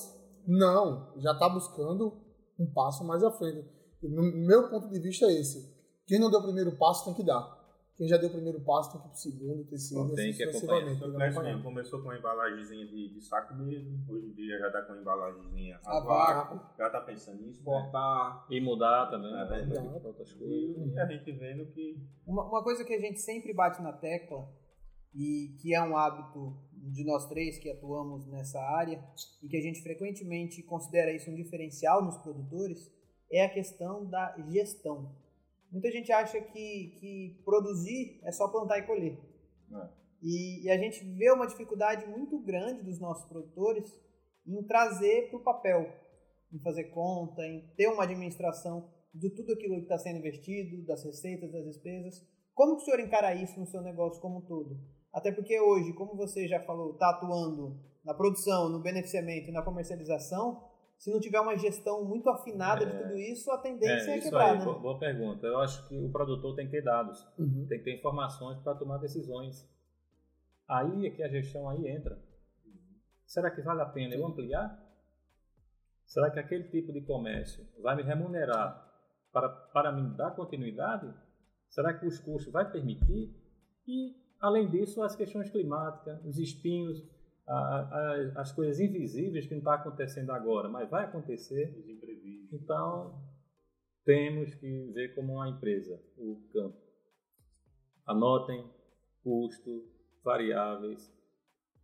[0.46, 1.12] não.
[1.18, 2.12] Já está buscando
[2.60, 3.66] um passo mais à frente.
[4.02, 5.74] E No meu ponto de vista é esse.
[6.06, 7.55] Quem não deu o primeiro passo tem que dar.
[7.96, 10.50] Quem já deu o primeiro passo tem que ir pro segundo, terceiro, Tem assim que
[10.50, 11.42] tem acompanhar.
[11.44, 14.92] mesmo começou com a embalagenzinha de, de saco mesmo, hoje em dia já está com
[14.92, 18.46] a embalagenzinha A a vácuo, já está pensando em exportar.
[18.50, 19.32] E mudar também.
[19.32, 19.98] É, né?
[19.98, 20.94] Pra outras coisas.
[20.94, 24.46] E a gente vendo que Uma, uma coisa que a gente sempre bate na tecla,
[25.14, 29.02] e que é um hábito de nós três que atuamos nessa área,
[29.42, 32.92] e que a gente frequentemente considera isso um diferencial nos produtores,
[33.32, 35.16] é a questão da gestão.
[35.70, 39.18] Muita gente acha que, que produzir é só plantar e colher.
[39.72, 39.88] É.
[40.22, 43.84] E, e a gente vê uma dificuldade muito grande dos nossos produtores
[44.46, 45.92] em trazer para o papel,
[46.52, 51.04] em fazer conta, em ter uma administração de tudo aquilo que está sendo investido, das
[51.04, 52.24] receitas, das despesas.
[52.54, 54.78] Como que o senhor encara isso no seu negócio como um todo?
[55.12, 59.62] Até porque hoje, como você já falou, está atuando na produção, no beneficiamento e na
[59.62, 60.62] comercialização,
[60.98, 63.02] se não tiver uma gestão muito afinada de É.
[63.02, 64.64] tudo isso, a tendência é, É, quebrar, aí, né?
[64.64, 65.46] boa, pergunta.
[65.46, 67.66] Eu acho que o produtor tem que ter dados, Uhum.
[67.68, 69.68] tem que ter informações para tomar decisões.
[70.68, 72.18] Aí é que a gestão aí entra.
[73.26, 74.82] Será que vale a pena eu ampliar?
[76.06, 78.84] Será que aquele tipo de comércio vai me remunerar
[79.32, 81.12] para, para me dar continuidade?
[81.68, 83.34] Será que os custos vai permitir?
[83.86, 87.02] E, além disso, as questões climáticas, os espinhos,
[87.46, 87.80] a-
[88.34, 91.76] a- as coisas invisíveis que não está acontecendo agora, mas vai acontecer.
[91.78, 92.52] os imprevistos.
[92.52, 93.22] Então,
[94.04, 96.78] temos que ver como uma empresa o campo.
[98.06, 98.70] Anotem
[99.22, 99.84] custo,
[100.22, 101.12] variáveis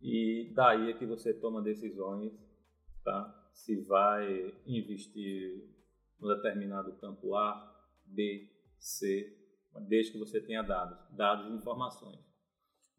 [0.01, 2.33] e daí é que você toma decisões,
[3.03, 3.49] tá?
[3.53, 5.69] Se vai investir
[6.19, 7.69] no determinado campo A,
[8.05, 8.49] B,
[8.79, 9.37] C,
[9.87, 12.19] desde que você tenha dados, dados e informações.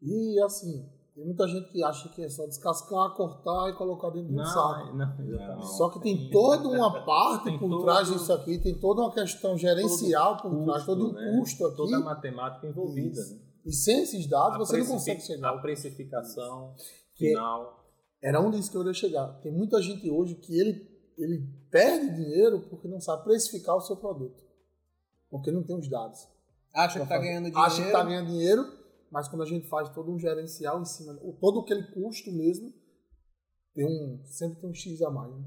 [0.01, 4.33] E assim, tem muita gente que acha que é só descascar, cortar e colocar dentro
[4.33, 4.93] de um saco.
[4.93, 5.67] não, exatamente.
[5.77, 9.11] Só que tem toda uma parte Tem por todo- trás disso aqui, tem toda uma
[9.13, 11.37] questão gerencial por trás, todo um né?
[11.39, 11.77] custo aqui.
[11.77, 13.21] Toda a matemática envolvida.
[13.21, 13.39] Né?
[13.65, 15.49] E sem esses dados A você não consegue chegar.
[15.53, 16.75] A precificação
[17.15, 17.83] Que- final.
[18.21, 19.27] Era onde isso que eu ia chegar.
[19.41, 20.85] Tem muita gente hoje que ele,
[21.17, 24.43] ele perde dinheiro porque não sabe precificar o seu produto.
[25.29, 26.27] Porque não tem os dados.
[26.73, 27.27] Acha que está fazer.
[27.27, 27.65] ganhando dinheiro.
[27.67, 28.65] Acha que está ganhando dinheiro,
[29.15, 32.73] mas quando a gente faz todo um gerencial em cima, o- todo aquele custo mesmo,
[33.73, 35.33] tem um, sempre tem um X a mais.
[35.33, 35.45] Né?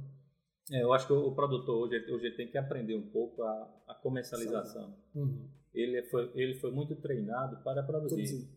[0.73, 3.83] É, eu acho que o produtor hoje, hoje ele tem que aprender um pouco a,
[3.89, 4.97] a comercialização.
[5.15, 5.49] Uhum.
[5.75, 8.15] Ele foi, ele foi muito treinado para produzir.
[8.17, 8.49] Produzir.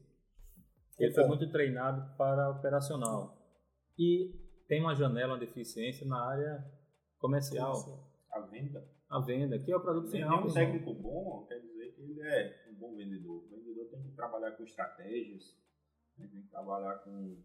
[0.98, 3.38] Ele foi muito treinado para operacional.
[4.00, 4.34] E
[4.70, 6.66] tem uma janela de eficiência na área
[7.20, 8.88] comercial, A venda.
[9.10, 10.40] a venda, que é o produto final.
[10.42, 13.44] nem um técnico bom quer dizer que ele é um bom vendedor.
[14.12, 15.56] Que trabalhar com estratégias,
[16.18, 16.28] né?
[16.32, 17.38] tem que trabalhar com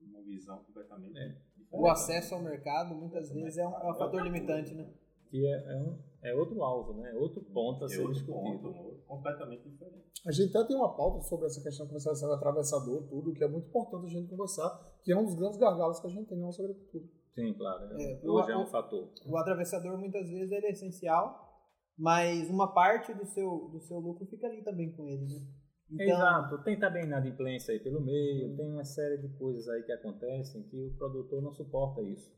[0.00, 1.28] uma visão completamente É.
[1.28, 1.44] diferente.
[1.70, 4.88] O acesso ao mercado muitas vezes é um, é um fator limitante, né?
[5.28, 7.12] Que é, é, um- é outro alvo, né?
[7.14, 8.32] Outro ponto a É ser discutido.
[8.32, 10.04] ponto, completamente diferente.
[10.26, 13.42] A gente até tem uma pauta sobre essa questão de comercialização do atravessador, tudo, que
[13.42, 14.70] é muito importante a gente conversar,
[15.02, 17.04] que é um dos grandes gargalos que a gente tem na nossa agricultura.
[17.34, 17.84] Sim, claro.
[17.98, 19.10] é- É, hoje o- é um fator.
[19.26, 21.52] O atravessador muitas vezes ele é essencial,
[21.98, 25.46] mas uma parte do seu, do seu lucro fica ali também com ele, né?
[25.90, 29.92] Então, Exato, tem também inadimplência aí pelo meio, tem uma série de coisas aí que
[29.92, 32.32] acontecem que o produtor não suporta isso.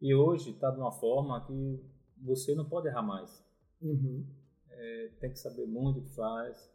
[0.00, 1.84] E hoje está de uma forma que
[2.22, 3.44] você não pode errar mais.
[3.80, 4.26] Uhum.
[4.70, 6.70] É, tem que saber muito o que faz,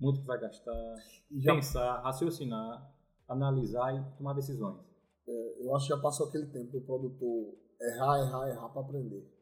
[0.00, 0.96] muito o que vai gastar,
[1.30, 2.90] já, pensar, raciocinar,
[3.28, 4.80] analisar e tomar decisões.
[5.26, 9.41] eu acho que já passou aquele tempo do produtor errar, errar, errar para aprender.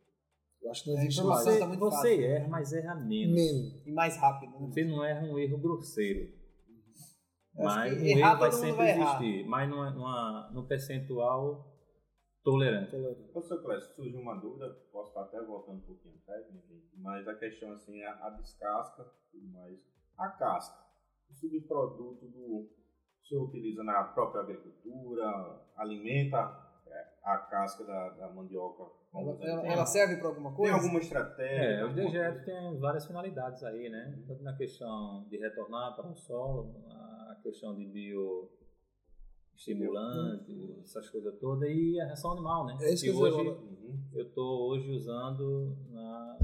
[0.63, 1.59] Eu acho que não É, existe informação mais.
[1.61, 2.25] tá muito você fácil.
[2.25, 3.35] erra, mas erra menos.
[3.35, 3.87] Menos.
[3.87, 4.67] e mais rápido, né?
[4.67, 6.33] Você não erra um erro grosseiro.
[7.57, 9.45] Eu Mas um erro vai sempre vai existir.
[9.47, 11.67] Mas numa, numa, no percentual
[12.45, 12.91] tolerante.
[13.33, 16.61] Professor Clécio, surgiu uma dúvida, posso estar até voltando um pouquinho atrás, né,
[16.97, 19.79] mas a questão assim, é a descasca e tudo mais.
[20.17, 20.79] A casca,
[21.31, 22.69] o subproduto do.
[23.23, 25.25] O senhor utiliza na própria agricultura,
[25.77, 26.70] alimenta é,
[27.35, 28.85] a casca da, da mandioca?
[29.15, 30.75] Ela, ela- ela serve para alguma Tem coisa?
[30.77, 31.85] alguma estratégia?
[31.85, 32.61] É, dejetos coisa?
[32.61, 34.19] têm várias finalidades aí, né?
[34.27, 37.87] Tanto na questão de retornar para o solo, a questão de
[39.55, 42.77] bioestimulante, essas coisas todas, e a ração animal, né?
[42.81, 44.01] É isso que e eu ia hoje Uhum.
[44.15, 46.39] eu estou hoje usando na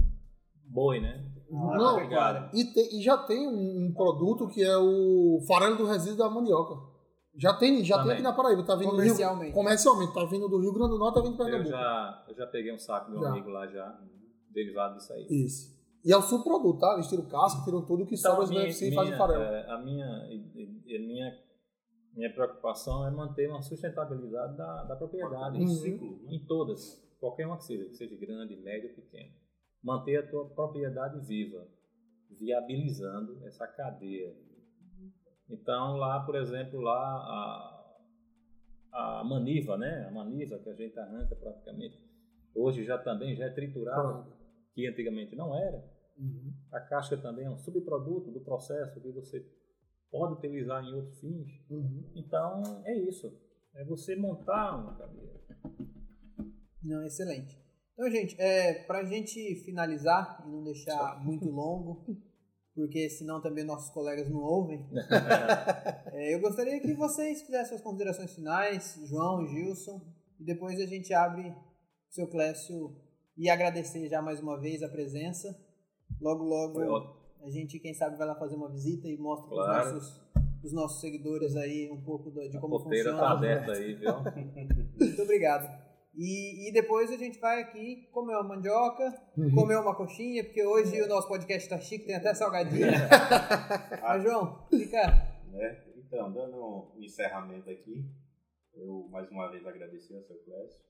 [0.64, 1.24] boi, né?
[1.49, 2.51] Ah, Não, obrigado.
[2.55, 6.28] E, tem- e já tem um, um produto que é o farelo do resíduo da
[6.28, 6.95] mandioca.
[7.39, 8.14] Já tem, já tem Também.
[8.14, 8.62] aqui na Paraíba.
[8.64, 9.53] Tá vindo do Rio, Comercialmente.
[9.53, 10.14] comercialmente.
[10.14, 11.70] Tá vindo do Rio Grande do Norte, tá vindo do Eu Pernambuco.
[11.70, 13.30] já, eu já peguei um saco do meu Já.
[13.30, 14.01] amigo lá já,
[14.51, 15.26] derivado disso aí.
[15.28, 15.76] Isso.
[16.05, 16.95] E é o subproduto, tá?
[16.95, 19.43] Eles tiram casca, tiram tudo que Então, sobra, os beneficiam e fazem farelo.
[19.43, 21.39] é, a minha, e- e- a minha,
[22.14, 25.59] minha preocupação é manter uma sustentabilidade da, da propriedade.
[25.59, 25.68] Um Uhum.
[25.68, 26.34] ciclo, né?
[26.37, 29.30] Em todas, qualquer uma que seja, que seja grande, médio ou pequeno.
[29.82, 31.66] Manter a tua propriedade viva,
[32.30, 34.34] viabilizando essa cadeia.
[35.49, 36.99] Então, lá, por exemplo, lá
[38.92, 40.07] a, a maniva, né?
[40.09, 42.01] A maniva que a gente arranca praticamente,
[42.55, 44.26] hoje já também já é triturada,
[44.74, 45.84] que antigamente não era.
[46.18, 46.53] Uhum.
[46.72, 49.47] A casca também é um subproduto do processo que você
[50.11, 51.49] pode utilizar em outros fins.
[51.70, 52.11] Uhum.
[52.14, 53.32] Então, é isso.
[53.74, 55.40] É você montar uma cadeia.
[56.82, 57.61] Não, excelente.
[57.92, 62.05] Então, gente, é, para a gente finalizar e não deixar muito longo,
[62.77, 64.87] porque senão também nossos colegas não ouvem,
[66.12, 70.01] é, eu gostaria que vocês fizessem suas considerações finais, João, Gilson,
[70.39, 71.55] e depois a gente abre o
[72.11, 72.95] seu Clécio
[73.37, 75.59] e agradecer já mais uma vez a presença.
[76.20, 79.87] Logo, logo, a gente, quem sabe, vai lá fazer uma visita e mostra para Claro.
[79.89, 80.20] os nossos,
[80.64, 83.29] os nossos seguidores aí um pouco do- de A como porteira funciona.
[83.29, 84.12] tá aberta aí, viu?
[85.01, 85.86] Muito obrigado.
[86.17, 89.55] E, e depois a gente vai aqui comer uma mandioca, Uhum.
[89.55, 92.87] comer uma coxinha, porque hoje o nosso podcast tá chique, tem até salgadinho.
[94.01, 95.07] Mas, João, fica.
[95.53, 95.85] né?
[95.97, 96.57] Então, dando
[96.97, 98.09] um encerramento aqui,
[98.73, 100.85] eu mais uma vez agradecer ao seu Clécio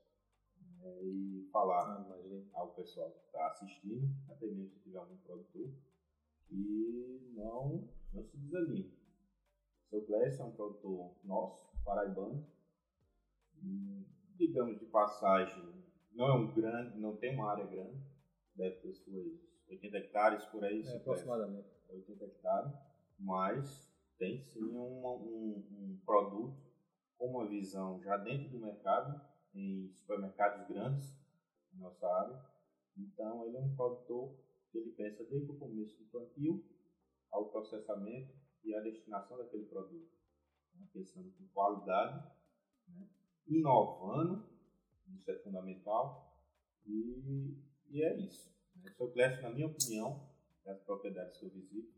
[0.80, 2.44] né, e falar imagina.
[2.54, 5.68] ao pessoal que está assistindo, até mesmo se tiver algum produtor,
[6.52, 8.94] e não, não se desanime.
[9.86, 12.46] O seu Clécio é um produtor nosso, paraibano,
[13.62, 14.06] e,
[14.36, 18.00] digamos de passagem, não é um grande, não tem uma área grande,
[18.54, 21.68] deve ter suas 80 hectares por aí, É, aproximadamente.
[21.88, 22.72] 80 hectares,
[23.18, 26.56] mas tem sim uma- um, um produto
[27.18, 29.20] com uma visão já dentro do mercado,
[29.54, 31.16] em supermercados grandes,
[31.72, 32.44] na nossa área.
[32.96, 34.34] Então, ele é um produtor
[34.70, 36.64] que ele pensa desde o começo do plantio
[37.30, 38.32] ao processamento
[38.64, 40.10] e à destinação daquele produto.
[40.74, 40.86] Né?
[40.92, 42.26] Pensando com qualidade,
[42.88, 43.06] né?
[43.48, 44.44] Inovando,
[45.14, 46.36] isso é fundamental,
[46.86, 47.56] e,
[47.90, 48.54] e é isso.
[48.84, 50.28] O seu Clécio, na minha opinião,
[50.64, 51.92] das propriedades que eu visito,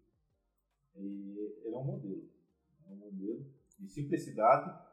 [0.94, 2.28] ele é um modelo.
[2.86, 3.46] É um modelo
[3.78, 4.88] de simplicidade.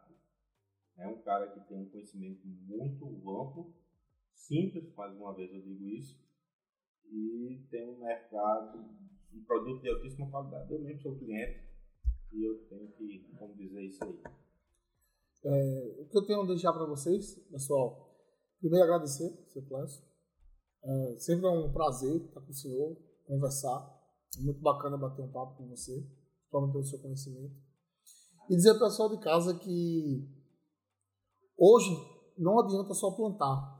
[0.97, 3.73] É um cara que tem um conhecimento muito amplo,
[4.33, 6.17] simples, mais uma vez eu digo isso,
[7.11, 8.79] e tem um mercado,
[9.33, 10.71] um produto de altíssima qualidade.
[10.71, 11.65] Eu mesmo sou cliente
[12.31, 14.44] e eu tenho que, como dizer isso aí.
[15.49, 18.09] O que eu tenho a deixar para vocês, pessoal,
[18.59, 20.03] primeiro agradecer, seu Clécio.
[20.83, 23.91] É, sempre é um prazer estar com o senhor, conversar.
[24.37, 25.93] É muito bacana bater um papo com você,
[26.39, 27.55] principalmente pelo seu conhecimento.
[28.49, 30.27] E dizer ao pessoal de casa que
[31.57, 31.95] hoje
[32.37, 33.73] não adianta só plantar.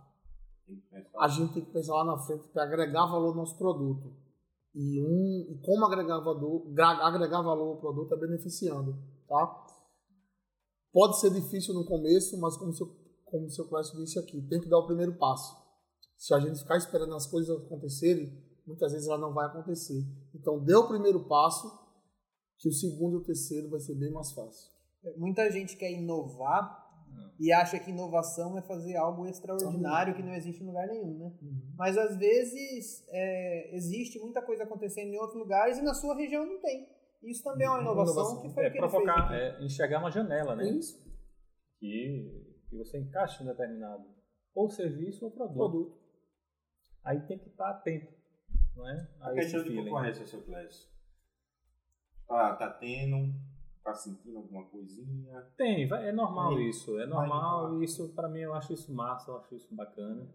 [1.19, 4.13] A gente tem que pensar lá na frente para agregar valor ao nosso produto.
[4.73, 6.65] E, um, e como agregar valor,
[7.01, 8.97] agregar valor ao produto é beneficiando,
[9.27, 9.64] tá?
[10.95, 12.87] Pode ser difícil no começo, mas como o seu,
[13.25, 15.53] como o seu Clássico disse aqui, tem que dar o primeiro passo.
[16.17, 18.31] Se a gente ficar esperando as coisas acontecerem,
[18.65, 20.01] muitas vezes ela não vai acontecer.
[20.33, 21.69] Então, dê o primeiro passo,
[22.57, 24.71] que o segundo e o terceiro vai ser bem mais fácil.
[25.17, 26.85] Muita gente quer inovar
[27.15, 27.29] Hum.
[27.39, 31.33] e acha que inovação é fazer algo extraordinário que não existe em lugar nenhum, né?
[31.77, 36.45] Mas às vezes é, existe muita coisa acontecendo em outros lugares e na sua região
[36.45, 36.87] não tem.
[37.25, 38.41] Isso também é uma inovação, inovação.
[38.41, 40.67] que foi É que provocar, é enxergar uma janela, né?
[40.69, 41.03] Isso,
[41.79, 44.05] Que, que você encaixa em determinado
[44.53, 45.55] ou serviço ou produto.
[45.57, 45.97] produto.
[47.03, 48.13] Aí tem que estar atento,
[48.75, 49.09] não é?
[49.19, 49.83] A A esse questão de feeling.
[49.89, 50.89] concorrência, seu Clécio.
[52.27, 53.33] Tá, tá tendo,
[53.83, 55.41] tá sentindo alguma coisinha.
[55.57, 59.37] Tem, vai- é normal isso, é normal isso para mim eu acho isso massa, eu
[59.37, 60.27] acho isso bacana,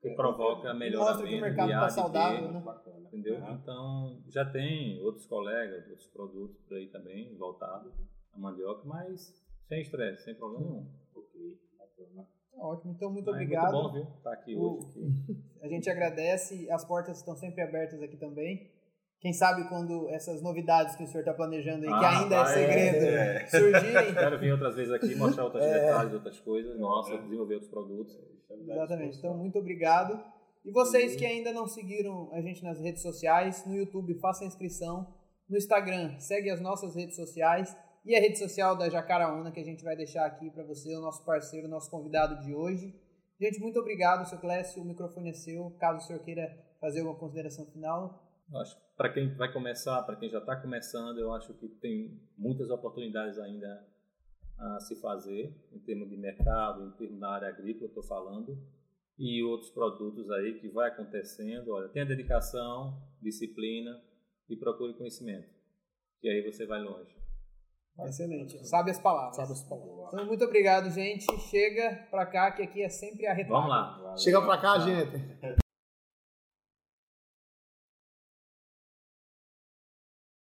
[0.00, 2.60] que É, provoca melhoramento mostra que o mercado tá B, saudável, né?
[2.60, 3.06] Bacana.
[3.08, 3.36] entendeu?
[3.36, 3.52] Aham.
[3.62, 7.92] Então já tem outros colegas, outros produtos por aí também voltados
[8.32, 9.34] à mandioca, mas
[9.68, 10.86] sem estresse, sem problema nenhum.
[11.14, 12.26] Ok, bacana.
[12.56, 13.68] Ótimo, então muito Ah, obrigado.
[13.68, 14.02] É muito bom, viu?
[14.16, 14.86] Estar aqui O- hoje.
[14.88, 15.50] Aqui.
[15.62, 18.70] A gente agradece, as portas estão sempre abertas aqui também.
[19.20, 22.44] Quem sabe quando essas novidades que o senhor está planejando aí, que Ah, ainda é
[22.46, 23.46] segredo, é.
[23.46, 24.14] surgirem.
[24.14, 25.72] Quero vir outras vezes aqui mostrar outros É.
[25.84, 26.78] detalhes, outras coisas.
[26.80, 28.18] Nossa, desenvolver outros produtos.
[28.50, 29.18] Exatamente.
[29.18, 30.22] Então, muito obrigado.
[30.64, 34.46] E vocês que ainda não seguiram a gente nas redes sociais, no YouTube, faça a
[34.46, 35.14] inscrição.
[35.48, 37.76] No Instagram, segue as nossas redes sociais.
[38.04, 41.00] E a rede social da Jacaraúna, que a gente vai deixar aqui para você, o
[41.00, 42.94] nosso parceiro, o nosso convidado de hoje.
[43.40, 44.82] Gente, muito obrigado, seu Clécio.
[44.82, 45.70] O microfone é seu.
[45.78, 46.46] Caso o senhor queira
[46.80, 48.26] fazer alguma consideração final.
[48.50, 52.20] Eu acho para quem vai começar, para quem já está começando, eu acho que tem
[52.36, 53.66] muitas oportunidades ainda
[54.60, 58.58] a se fazer em termos de mercado, em termos da área agrícola, estou falando,
[59.18, 61.72] e outros produtos aí que vai acontecendo.
[61.72, 64.00] Olha, tenha dedicação, disciplina
[64.48, 65.48] e procure conhecimento,
[66.20, 67.18] que aí você vai longe.
[67.98, 68.66] Excelente.
[68.66, 69.36] Sabe as palavras.
[69.36, 70.12] Sabe as palavras.
[70.14, 71.26] Então, muito obrigado, gente.
[71.50, 73.54] Chega pra cá, que aqui é sempre a retada.
[73.54, 74.16] Vamos lá.
[74.16, 75.59] Chega pra cá, gente.